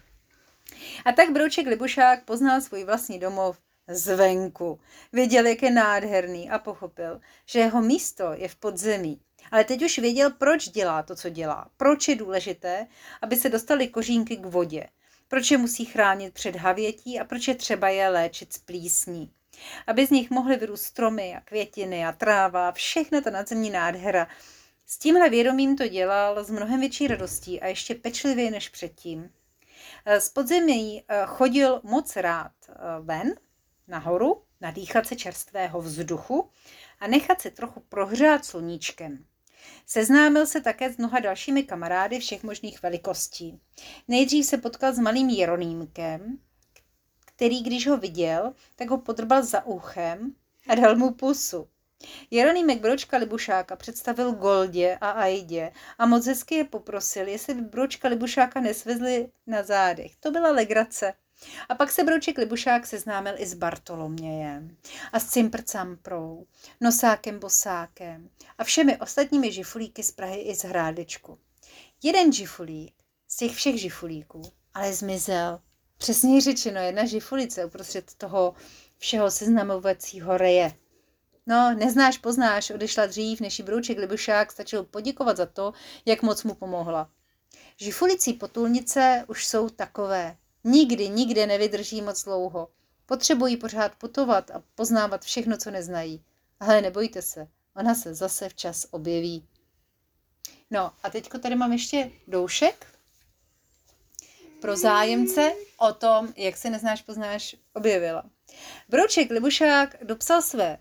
A 1.05 1.13
tak 1.13 1.31
Brouček 1.31 1.67
Libušák 1.67 2.25
poznal 2.25 2.61
svůj 2.61 2.85
vlastní 2.85 3.19
domov 3.19 3.59
zvenku. 3.89 4.81
Věděl, 5.13 5.47
jak 5.47 5.63
je 5.63 5.71
nádherný 5.71 6.51
a 6.51 6.59
pochopil, 6.59 7.21
že 7.47 7.59
jeho 7.59 7.83
místo 7.83 8.33
je 8.33 8.49
v 8.49 8.57
podzemí. 8.57 9.21
Ale 9.51 9.65
teď 9.65 9.83
už 9.83 9.99
věděl, 9.99 10.31
proč 10.31 10.69
dělá 10.69 11.03
to, 11.03 11.17
co 11.17 11.29
dělá. 11.29 11.71
Proč 11.77 12.09
je 12.09 12.17
důležité, 12.17 12.87
aby 13.23 13.37
se 13.37 13.49
dostali 13.49 13.89
kořínky 13.89 14.37
k 14.37 14.47
vodě. 14.47 14.87
Proč 15.29 15.51
je 15.51 15.59
musí 15.59 15.85
chránit 15.85 16.35
před 16.35 16.57
havětí 16.57 17.21
a 17.21 17.25
proč 17.25 17.49
je 17.49 17.55
třeba 17.55 17.89
je 17.89 18.09
léčit 18.09 18.53
z 18.53 18.59
plísní. 18.59 19.31
aby 19.87 20.07
z 20.07 20.11
nich 20.11 20.31
mohly 20.31 20.57
vyrůst 20.57 20.85
stromy 20.85 21.35
a 21.37 21.41
květiny 21.41 22.05
a 22.07 22.13
tráva, 22.13 22.73
všechna 22.73 23.21
ta 23.21 23.31
nadzemní 23.31 23.71
nádhera. 23.71 24.29
S 24.93 24.99
tímhle 24.99 25.31
vědomím 25.31 25.77
to 25.77 25.89
dělal 25.89 26.45
s 26.45 26.51
mnohem 26.51 26.81
větší 26.81 27.07
radostí 27.07 27.61
a 27.61 27.67
ještě 27.67 27.95
pečlivěji 27.95 28.51
než 28.51 28.69
předtím. 28.69 29.31
Z 30.19 30.29
podzemí 30.29 31.05
eh, 31.09 31.23
chodil 31.27 31.81
moc 31.85 32.17
rád 32.17 32.53
eh, 32.69 32.73
ven, 33.01 33.35
nahoru, 33.89 34.43
nadýchat 34.61 35.07
se 35.07 35.17
čerstvého 35.17 35.81
vzduchu 35.81 36.51
a 37.01 37.07
nechat 37.07 37.41
se 37.41 37.51
trochu 37.51 37.81
prohřát 37.81 38.45
sluníčkem. 38.45 39.25
Seznámil 39.87 40.47
se 40.47 40.61
také 40.61 40.93
s 40.93 40.97
mnoha 40.97 41.21
dalšími 41.21 41.63
kamarády 41.63 42.19
všech 42.21 42.43
možných 42.43 42.83
velikostí. 42.83 43.61
Nejdřív 44.09 44.47
se 44.47 44.59
potkal 44.59 44.95
s 44.95 44.99
malým 44.99 45.29
Jeronýmkem, 45.29 46.39
který, 47.27 47.63
když 47.63 47.87
ho 47.87 47.97
viděl, 47.97 48.55
tak 48.77 48.91
ho 48.91 48.99
podrbal 48.99 49.43
za 49.43 49.67
uchem 49.67 50.35
a 50.69 50.75
dal 50.75 50.97
mu 50.97 51.15
pusu. 51.15 51.69
Jeronýmek 52.31 52.81
Bročka 52.81 53.17
Libušáka 53.17 53.77
představil 53.77 54.33
Goldě 54.33 54.99
a 55.01 55.11
Aidě 55.11 55.73
a 55.99 56.07
moc 56.07 56.27
hezky 56.27 56.55
je 56.55 56.65
poprosil, 56.65 57.29
jestli 57.29 57.55
by 57.55 57.61
Bročka 57.61 58.09
Libušáka 58.09 58.61
nesvezli 58.61 59.29
na 59.47 59.63
zádech. 59.63 60.17
To 60.17 60.31
byla 60.31 60.51
legrace. 60.51 61.13
A 61.69 61.75
pak 61.75 61.93
se 61.93 62.05
Brouček 62.05 62.39
Libušák 62.39 62.87
seznámil 62.87 63.35
i 63.37 63.47
s 63.47 63.55
Bartolomějem 63.55 64.77
a 65.13 65.21
s 65.21 65.29
Cimprcamprou, 65.29 66.47
Nosákem 66.81 67.39
Bosákem 67.39 68.29
a 68.59 68.65
všemi 68.65 68.97
ostatními 68.97 69.53
žifulíky 69.53 70.03
z 70.03 70.13
Prahy 70.13 70.41
i 70.41 70.55
z 70.55 70.65
Hrádečku. 70.65 71.39
Jeden 72.03 72.33
žifulík 72.33 72.95
z 73.29 73.37
těch 73.37 73.55
všech 73.55 73.81
žifulíků 73.81 74.43
ale 74.75 74.93
zmizel. 74.93 75.61
Přesněji 75.99 76.41
řečeno, 76.41 76.81
jedna 76.81 77.05
žifulice 77.05 77.65
uprostřed 77.65 78.15
toho 78.15 78.55
všeho 78.99 79.31
seznamovacího 79.31 80.39
reje. 80.39 80.73
No, 81.47 81.75
neznáš, 81.75 82.19
poznáš, 82.19 82.71
odešla 82.71 83.07
dřív, 83.07 83.41
než 83.41 83.59
jí 83.59 83.65
Brouček 83.65 83.99
Libušák 83.99 84.53
stačil 84.53 84.85
poděkovat 84.85 85.37
za 85.37 85.47
to, 85.47 85.73
jak 86.07 86.23
moc 86.23 86.45
mu 86.45 86.55
pomohla. 86.55 87.11
Žifulicí 87.77 88.33
potulnice 88.33 89.25
už 89.29 89.47
jsou 89.47 89.69
takové. 89.69 90.37
Nikdy, 90.65 91.09
nikde 91.09 91.47
nevydrží 91.47 92.03
moc 92.03 92.25
dlouho. 92.25 92.69
Potřebují 93.07 93.57
pořád 93.57 93.95
putovat 93.95 94.51
a 94.51 94.63
poznávat 94.75 95.25
všechno, 95.25 95.57
co 95.57 95.71
neznají. 95.71 96.25
Ale 96.61 96.81
nebojte 96.81 97.23
se, 97.23 97.49
ona 97.77 97.95
se 97.95 98.15
zase 98.15 98.49
včas 98.49 98.87
objeví. 98.91 99.49
No 100.71 100.93
a 101.03 101.11
teďko 101.11 101.39
tady 101.39 101.57
mám 101.57 101.73
ještě 101.73 102.11
doušek 102.29 102.87
pro 104.61 104.77
zájemce 104.77 105.53
o 105.77 105.93
tom, 105.93 106.33
jak 106.37 106.57
se 106.57 106.71
neznáš, 106.71 107.03
poznáš, 107.03 107.57
objevila. 107.73 108.25
Brouček 108.89 109.31
Libušák 109.31 110.05
dopsal 110.05 110.43
své 110.43 110.79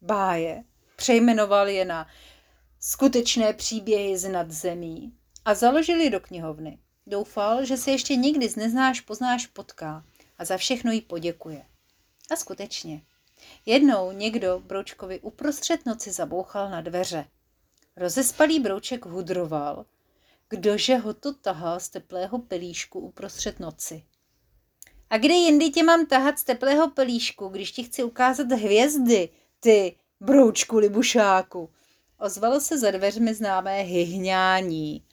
báje, 0.00 0.64
přejmenoval 0.96 1.68
je 1.68 1.84
na 1.84 2.06
skutečné 2.80 3.52
příběhy 3.52 4.18
z 4.18 4.28
nadzemí 4.28 5.12
a 5.44 5.54
založil 5.54 6.00
je 6.00 6.10
do 6.10 6.20
knihovny. 6.20 6.78
Doufal, 7.06 7.64
že 7.64 7.76
se 7.76 7.90
ještě 7.90 8.16
nikdy 8.16 8.48
z 8.48 8.56
neznáš 8.56 9.00
poznáš 9.00 9.46
potká 9.46 10.04
a 10.38 10.44
za 10.44 10.56
všechno 10.56 10.92
jí 10.92 11.00
poděkuje. 11.00 11.66
A 12.30 12.36
skutečně. 12.36 13.02
Jednou 13.66 14.12
někdo 14.12 14.62
Broučkovi 14.64 15.20
uprostřed 15.20 15.86
noci 15.86 16.12
zabouchal 16.12 16.70
na 16.70 16.80
dveře. 16.80 17.24
Rozespalý 17.96 18.60
Brouček 18.60 19.06
hudroval, 19.06 19.86
kdože 20.48 20.96
ho 20.96 21.14
to 21.14 21.34
tahal 21.34 21.80
z 21.80 21.88
teplého 21.88 22.38
pelíšku 22.38 23.00
uprostřed 23.00 23.60
noci. 23.60 24.04
A 25.10 25.18
kde 25.18 25.34
jindy 25.34 25.70
tě 25.70 25.82
mám 25.82 26.06
tahat 26.06 26.38
z 26.38 26.44
teplého 26.44 26.90
pelíšku, 26.90 27.48
když 27.48 27.72
ti 27.72 27.82
chci 27.82 28.02
ukázat 28.02 28.52
hvězdy, 28.52 29.28
ty 29.60 29.96
broučku 30.20 30.78
libušáku? 30.78 31.70
Ozvalo 32.18 32.60
se 32.60 32.78
za 32.78 32.90
dveřmi 32.90 33.34
známé 33.34 33.82
hyhňání. 33.82 35.04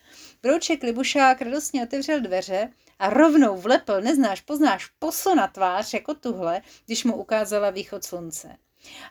Brouček 0.43 0.83
Libušák 0.83 1.41
radostně 1.41 1.83
otevřel 1.83 2.21
dveře 2.21 2.69
a 2.99 3.09
rovnou 3.09 3.57
vlepl, 3.57 4.01
neznáš, 4.01 4.41
poznáš, 4.41 4.85
posu 4.99 5.35
na 5.35 5.47
tvář 5.47 5.93
jako 5.93 6.13
tuhle, 6.13 6.61
když 6.85 7.03
mu 7.03 7.15
ukázala 7.15 7.69
východ 7.69 8.03
slunce. 8.03 8.57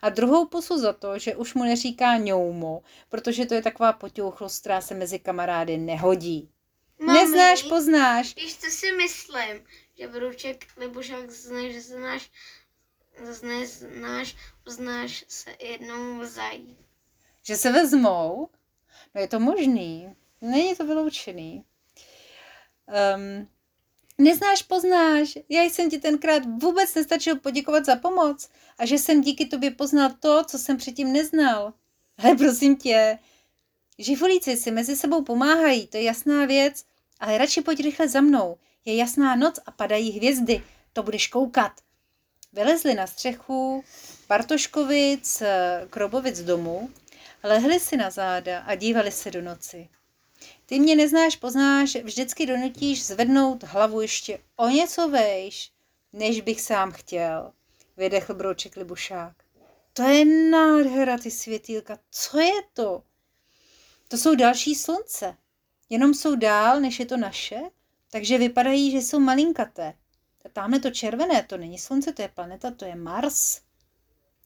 A 0.03 0.09
druhou 0.09 0.47
pusu 0.47 0.79
za 0.79 0.93
to, 0.93 1.19
že 1.19 1.37
už 1.37 1.55
mu 1.55 1.65
neříká 1.65 2.17
ňoumu, 2.17 2.83
protože 3.09 3.47
to 3.47 3.55
je 3.55 3.63
taková 3.63 3.93
potěuchlost, 3.93 4.61
která 4.61 4.81
se 4.81 4.95
mezi 4.95 5.19
kamarády 5.19 5.79
nehodí. 5.79 6.51
Mami, 6.99 7.19
neznáš, 7.19 7.63
poznáš. 7.63 8.35
Víš, 8.37 8.57
co 8.57 8.71
si 8.71 8.93
myslím? 8.93 9.65
Že 9.99 10.09
Brouček 10.09 10.67
Libušák 10.77 11.31
znáš, 11.31 11.73
že 11.73 11.81
znáš, 11.81 12.31
neznáš, 13.43 14.37
poznáš 14.67 15.25
se 15.29 15.57
jednou 15.61 16.25
zajít. 16.25 16.79
Že 17.43 17.57
se 17.57 17.73
vezmou? 17.73 18.49
No 19.15 19.21
je 19.21 19.29
to 19.29 19.41
možný. 19.41 20.17
Není 20.41 20.77
to 20.77 20.87
vyloučený. 20.87 21.65
Um, 23.17 23.49
neznáš, 24.19 24.63
poznáš. 24.63 25.39
Já 25.49 25.63
jsem 25.63 25.91
ti 25.91 25.99
tenkrát 25.99 26.43
vůbec 26.63 26.95
nestačil 26.95 27.37
poděkovat 27.37 27.85
za 27.85 27.97
pomoc 27.97 28.49
a 28.79 28.87
že 28.87 28.99
jsem 28.99 29.21
díky 29.21 29.47
tobě 29.47 29.71
poznal 29.71 30.11
to, 30.21 30.45
co 30.45 30.59
jsem 30.59 30.77
předtím 30.77 31.13
neznal. 31.13 31.73
Ale 32.19 32.37
prosím 32.37 32.77
tě, 32.77 33.19
živolíci 33.99 34.57
si 34.57 34.71
mezi 34.71 34.97
sebou 34.97 35.23
pomáhají, 35.23 35.87
to 35.87 35.97
je 35.97 36.03
jasná 36.03 36.47
věc, 36.47 36.85
ale 37.21 37.39
radši 37.39 37.61
pojď 37.61 37.81
rychle 37.81 38.09
za 38.09 38.21
mnou. 38.21 38.59
Je 38.85 38.97
jasná 38.97 39.37
noc 39.37 39.59
a 39.67 39.71
padají 39.71 40.11
hvězdy, 40.11 40.65
to 40.93 41.03
budeš 41.03 41.29
koukat. 41.29 41.73
Vylezli 42.53 42.95
na 42.95 43.07
střechu 43.07 43.85
Bartoškovic, 44.29 45.43
Krobovic 45.91 46.41
domu, 46.41 46.91
lehli 47.43 47.81
si 47.81 47.97
na 47.97 48.11
záda 48.11 48.61
a 48.61 48.75
dívali 48.75 49.13
se 49.13 49.31
do 49.31 49.43
noci. 49.43 49.89
Ty 50.67 50.81
mě 50.81 50.97
neznáš, 50.97 51.37
poznáš, 51.37 51.97
vždycky 51.97 52.47
donutíš 52.47 53.07
zvednout 53.07 53.65
hlavu 53.65 54.01
ještě 54.01 54.39
o 54.57 54.69
něco 54.69 55.09
vejš, 55.09 55.71
než 56.13 56.41
bych 56.41 56.61
sám 56.61 56.93
chtěl, 56.93 57.53
vydechl 57.97 58.35
brouček 58.35 58.77
Libušák. 58.77 59.33
To 59.93 60.03
je 60.03 60.25
nádhera, 60.51 61.19
ty 61.19 61.31
světýlka, 61.31 61.99
co 62.11 62.41
je 62.41 62.63
to? 62.73 63.03
To 64.09 64.17
jsou 64.17 64.35
další 64.35 64.75
slunce, 64.75 65.37
jenom 65.91 66.15
jsou 66.15 66.37
dál, 66.37 66.81
než 66.81 67.01
je 67.01 67.07
to 67.07 67.17
naše, 67.17 67.61
takže 68.11 68.39
vypadají, 68.39 68.91
že 68.91 68.99
jsou 68.99 69.21
malinkaté. 69.21 69.95
Tamhle 70.53 70.81
to 70.81 70.91
červené, 70.91 71.43
to 71.43 71.57
není 71.57 71.79
slunce, 71.79 72.13
to 72.13 72.23
je 72.23 72.29
planeta, 72.29 72.71
to 72.71 72.85
je 72.85 72.95
Mars. 72.95 73.66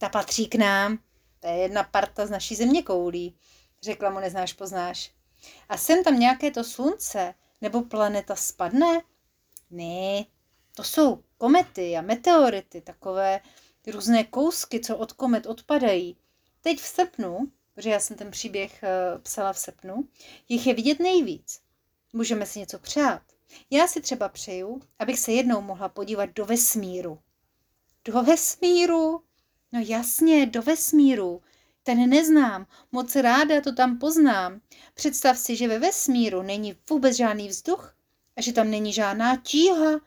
Ta 0.00 0.08
patří 0.08 0.46
k 0.46 0.54
nám, 0.54 0.98
to 1.40 1.46
je 1.46 1.54
jedna 1.54 1.82
parta 1.82 2.26
z 2.26 2.30
naší 2.30 2.56
země 2.56 2.82
koulí, 2.82 3.36
řekla 3.82 4.10
mu 4.10 4.20
neznáš, 4.20 4.52
poznáš. 4.52 5.12
A 5.68 5.76
sem 5.76 6.04
tam 6.04 6.18
nějaké 6.20 6.50
to 6.50 6.64
slunce 6.64 7.34
nebo 7.60 7.82
planeta 7.82 8.36
spadne? 8.36 9.02
Ne, 9.70 10.24
to 10.74 10.84
jsou 10.84 11.24
komety 11.38 11.96
a 11.96 12.02
meteority, 12.02 12.80
takové 12.80 13.40
různé 13.86 14.24
kousky, 14.24 14.80
co 14.80 14.96
od 14.96 15.12
komet 15.12 15.46
odpadají. 15.46 16.16
Teď 16.60 16.78
v 16.78 16.86
srpnu, 16.86 17.52
protože 17.74 17.90
já 17.90 18.00
jsem 18.00 18.16
ten 18.16 18.30
příběh 18.30 18.82
eh, 18.82 19.18
psala 19.18 19.52
v 19.52 19.58
srpnu, 19.58 20.08
jich 20.48 20.66
je 20.66 20.74
vidět 20.74 21.00
nejvíc. 21.00 21.60
Můžeme 22.12 22.46
si 22.46 22.58
něco 22.58 22.78
přát. 22.78 23.22
Já 23.70 23.86
si 23.86 24.00
třeba 24.00 24.28
přeju, 24.28 24.80
abych 24.98 25.18
se 25.18 25.32
jednou 25.32 25.60
mohla 25.60 25.88
podívat 25.88 26.30
do 26.30 26.46
vesmíru. 26.46 27.18
Do 28.04 28.22
vesmíru? 28.22 29.22
No 29.72 29.80
jasně, 29.86 30.46
do 30.46 30.62
vesmíru. 30.62 31.42
Ten 31.82 32.10
neznám, 32.10 32.66
moc 32.92 33.16
ráda 33.16 33.60
to 33.60 33.72
tam 33.72 33.98
poznám. 33.98 34.60
Představ 34.94 35.38
si, 35.38 35.56
že 35.56 35.68
ve 35.68 35.78
vesmíru 35.78 36.42
není 36.42 36.76
vůbec 36.90 37.16
žádný 37.16 37.48
vzduch 37.48 37.94
a 38.36 38.40
že 38.40 38.52
tam 38.52 38.70
není 38.70 38.92
žádná 38.92 39.36
tíha. 39.36 40.00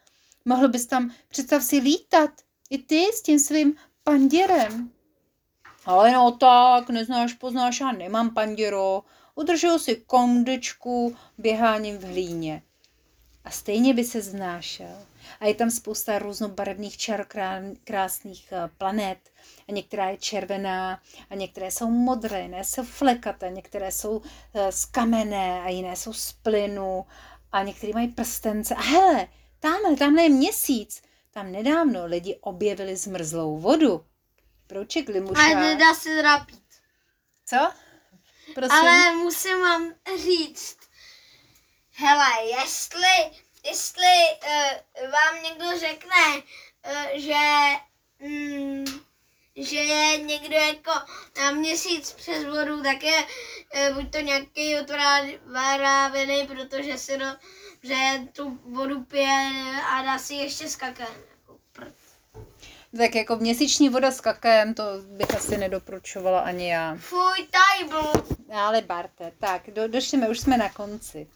Mohl 0.45 0.69
bys 0.69 0.85
tam, 0.85 1.11
představ 1.27 1.63
si, 1.63 1.77
lítat. 1.77 2.29
I 2.69 2.77
ty 2.77 3.05
s 3.13 3.21
tím 3.21 3.39
svým 3.39 3.75
panděrem. 4.03 4.91
Ale 5.85 6.11
no 6.11 6.31
tak, 6.31 6.89
neznáš, 6.89 7.33
poznáš, 7.33 7.79
já 7.79 7.91
nemám 7.91 8.33
panděro. 8.33 9.03
Udržel 9.35 9.79
si 9.79 9.95
kondečku 9.95 11.15
běháním 11.37 11.97
v 11.97 12.03
hlíně. 12.03 12.63
A 13.45 13.51
stejně 13.51 13.93
by 13.93 14.03
se 14.03 14.21
znášel. 14.21 15.05
A 15.39 15.45
je 15.45 15.55
tam 15.55 15.71
spousta 15.71 16.19
různobarevných 16.19 16.97
čarokrásných 16.97 18.51
eh, 18.51 18.69
planet. 18.77 19.17
A 19.69 19.71
některá 19.71 20.09
je 20.09 20.17
červená, 20.17 21.01
a 21.29 21.35
některé 21.35 21.71
jsou 21.71 21.89
modré, 21.89 22.41
jiné 22.41 22.63
jsou 22.63 22.83
flekaté, 22.83 23.49
některé 23.51 23.91
jsou 23.91 24.21
eh, 24.53 24.71
z 24.71 24.85
kamenné 24.85 25.61
a 25.61 25.69
jiné 25.69 25.95
jsou 25.95 26.13
z 26.13 26.33
plynu 26.33 27.05
a 27.51 27.63
některé 27.63 27.93
mají 27.93 28.07
prstence. 28.07 28.75
A 28.75 28.81
hele, 28.81 29.27
tamhle, 29.59 29.95
tamhle 29.95 30.23
je 30.23 30.29
měsíc. 30.29 31.01
Tam 31.31 31.51
nedávno 31.51 32.05
lidi 32.05 32.37
objevili 32.41 32.95
zmrzlou 32.95 33.57
vodu. 33.57 34.05
Prouček 34.67 35.09
limuša. 35.09 35.41
Ale 35.41 35.55
nedá 35.55 35.93
se 35.93 36.15
drapit. 36.15 36.63
Co? 37.45 37.71
Prosím. 38.55 38.71
Ale 38.71 39.15
musím 39.15 39.61
vám 39.61 39.93
říct, 40.17 40.77
hele, 41.91 42.25
jestli 42.57 43.43
jestli 43.65 44.13
uh, 44.47 44.72
někdo 45.53 45.79
řekne, 45.79 46.43
uh, 46.85 47.19
že 47.19 47.33
mm, 48.19 48.85
že 49.55 49.77
je 49.77 50.17
někdo 50.17 50.55
jako 50.55 50.91
na 51.41 51.51
měsíc 51.51 52.11
přes 52.11 52.43
vodu, 52.45 52.83
tak 52.83 53.03
je 53.03 53.25
eh, 53.73 53.93
buď 53.93 54.11
to 54.11 54.19
nějaký 54.19 54.75
otrávený, 54.79 56.47
protože 56.47 56.97
si 56.97 57.17
do, 57.17 57.25
že 57.83 57.95
tu 58.31 58.59
vodu 58.65 59.03
pije 59.03 59.51
a 59.89 60.01
dá 60.01 60.19
si 60.19 60.33
ještě 60.33 60.69
skakat. 60.69 61.09
Jako. 61.09 61.59
Tak 62.97 63.15
jako 63.15 63.35
měsíční 63.35 63.89
voda 63.89 64.11
s 64.11 64.21
kakem, 64.21 64.73
to 64.73 64.83
bych 65.07 65.35
asi 65.35 65.57
nedoporučovala 65.57 66.39
ani 66.39 66.69
já. 66.69 66.95
Fuj, 66.99 67.47
tajbl. 67.51 68.11
Ale 68.53 68.81
Barte, 68.81 69.31
tak, 69.39 69.69
do, 69.69 69.87
došli 69.87 70.29
už 70.29 70.39
jsme 70.39 70.57
na 70.57 70.69
konci. 70.69 71.27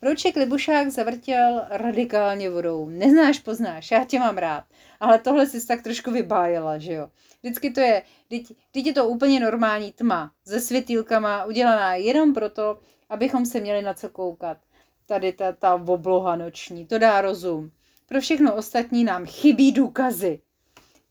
Brouček 0.00 0.36
Libušák 0.36 0.90
zavrtěl 0.90 1.64
radikálně 1.70 2.50
vodou. 2.50 2.88
Neznáš, 2.88 3.38
poznáš, 3.38 3.90
já 3.90 4.04
tě 4.04 4.18
mám 4.18 4.38
rád. 4.38 4.64
Ale 5.00 5.18
tohle 5.18 5.46
jsi 5.46 5.66
tak 5.66 5.82
trošku 5.82 6.10
vybájela, 6.10 6.78
že 6.78 6.92
jo? 6.92 7.10
Vždycky 7.42 7.70
to 7.70 7.80
je, 7.80 8.02
teď, 8.28 8.52
teď 8.72 8.86
je 8.86 8.92
to 8.92 9.08
úplně 9.08 9.40
normální 9.40 9.92
tma 9.92 10.32
se 10.46 10.60
světýlkama, 10.60 11.44
udělaná 11.44 11.94
jenom 11.94 12.34
proto, 12.34 12.78
abychom 13.08 13.46
se 13.46 13.60
měli 13.60 13.82
na 13.82 13.94
co 13.94 14.08
koukat. 14.08 14.58
Tady 15.06 15.32
ta, 15.32 15.52
ta 15.52 15.74
obloha 15.74 16.36
noční, 16.36 16.86
to 16.86 16.98
dá 16.98 17.20
rozum. 17.20 17.70
Pro 18.06 18.20
všechno 18.20 18.54
ostatní 18.54 19.04
nám 19.04 19.26
chybí 19.26 19.72
důkazy. 19.72 20.40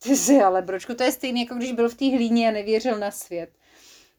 Ty 0.03 0.15
si 0.15 0.41
ale, 0.41 0.61
bročku, 0.61 0.93
to 0.93 1.03
je 1.03 1.11
stejné, 1.11 1.39
jako 1.39 1.55
když 1.55 1.71
byl 1.71 1.89
v 1.89 1.95
té 1.95 2.05
hlíně 2.05 2.49
a 2.49 2.51
nevěřil 2.51 2.99
na 2.99 3.11
svět. 3.11 3.49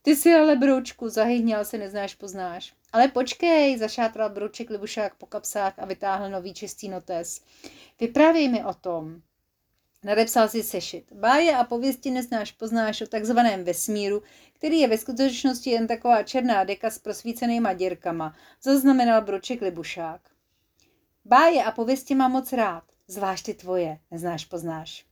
Ty 0.02 0.16
si 0.16 0.34
ale, 0.34 0.56
broučku, 0.56 1.08
zahyhněl 1.08 1.64
se, 1.64 1.78
neznáš, 1.78 2.14
poznáš. 2.14 2.74
Ale 2.96 3.08
počkej, 3.08 3.78
zašátral 3.78 4.30
brouček 4.30 4.70
Libušák 4.70 5.14
po 5.14 5.26
kapsách 5.26 5.74
a 5.78 5.84
vytáhl 5.86 6.30
nový 6.30 6.54
čistý 6.54 6.88
notes. 6.88 7.40
Vyprávěj 8.00 8.48
mi 8.48 8.64
o 8.64 8.74
tom. 8.74 9.22
Nadepsal 10.04 10.48
si 10.48 10.62
sešit. 10.62 11.12
Báje 11.12 11.56
a 11.56 11.64
pověsti 11.64 12.10
neznáš, 12.10 12.52
poznáš 12.52 13.00
o 13.00 13.06
takzvaném 13.06 13.64
vesmíru, 13.64 14.22
který 14.52 14.80
je 14.80 14.88
ve 14.88 14.98
skutečnosti 14.98 15.70
jen 15.70 15.86
taková 15.86 16.22
černá 16.22 16.64
deka 16.64 16.90
s 16.90 16.98
prosvícenýma 16.98 17.72
dírkama, 17.72 18.36
zaznamenal 18.62 19.22
Broček 19.22 19.60
Libušák. 19.60 20.20
Báje 21.24 21.64
a 21.64 21.70
pověsti 21.70 22.14
mám 22.14 22.32
moc 22.32 22.52
rád, 22.52 22.84
zvlášť 23.08 23.44
ty 23.44 23.54
tvoje, 23.54 23.98
neznáš, 24.10 24.44
poznáš. 24.44 25.04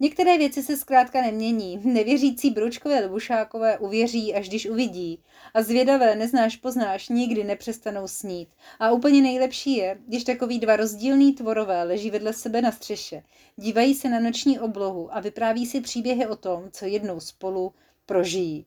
Některé 0.00 0.38
věci 0.38 0.62
se 0.62 0.76
zkrátka 0.76 1.22
nemění. 1.22 1.80
Nevěřící 1.84 2.50
Bručkové 2.50 3.00
Libušákové 3.00 3.78
uvěří, 3.78 4.34
až 4.34 4.48
když 4.48 4.66
uvidí. 4.66 5.22
A 5.54 5.62
zvědavé 5.62 6.14
neznáš, 6.14 6.56
poznáš, 6.56 7.08
nikdy 7.08 7.44
nepřestanou 7.44 8.08
snít. 8.08 8.48
A 8.78 8.90
úplně 8.90 9.22
nejlepší 9.22 9.76
je, 9.76 9.98
když 10.06 10.24
takový 10.24 10.58
dva 10.58 10.76
rozdílní 10.76 11.32
tvorové 11.32 11.82
leží 11.82 12.10
vedle 12.10 12.32
sebe 12.32 12.62
na 12.62 12.72
střeše, 12.72 13.22
dívají 13.56 13.94
se 13.94 14.08
na 14.08 14.20
noční 14.20 14.58
oblohu 14.58 15.14
a 15.14 15.20
vypráví 15.20 15.66
si 15.66 15.80
příběhy 15.80 16.26
o 16.26 16.36
tom, 16.36 16.70
co 16.70 16.84
jednou 16.84 17.20
spolu 17.20 17.74
prožijí. 18.06 18.66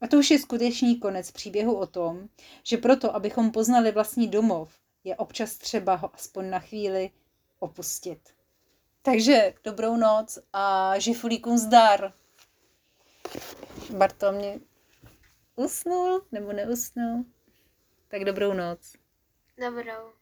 A 0.00 0.06
to 0.06 0.18
už 0.18 0.30
je 0.30 0.38
skutečný 0.38 0.98
konec 0.98 1.30
příběhu 1.30 1.74
o 1.74 1.86
tom, 1.86 2.28
že 2.62 2.76
proto, 2.76 3.14
abychom 3.14 3.50
poznali 3.50 3.92
vlastní 3.92 4.28
domov, 4.28 4.72
je 5.04 5.16
občas 5.16 5.54
třeba 5.56 5.94
ho 5.94 6.10
aspoň 6.14 6.50
na 6.50 6.58
chvíli 6.58 7.10
opustit. 7.58 8.18
Takže 9.02 9.54
dobrou 9.64 9.96
noc 9.96 10.38
a 10.52 10.98
žifulíkům 10.98 11.58
zdar. 11.58 12.12
Barto 13.96 14.32
mě 14.32 14.60
usnul 15.56 16.26
nebo 16.32 16.52
neusnul? 16.52 17.24
Tak 18.08 18.24
dobrou 18.24 18.52
noc. 18.52 18.92
Dobrou. 19.58 20.19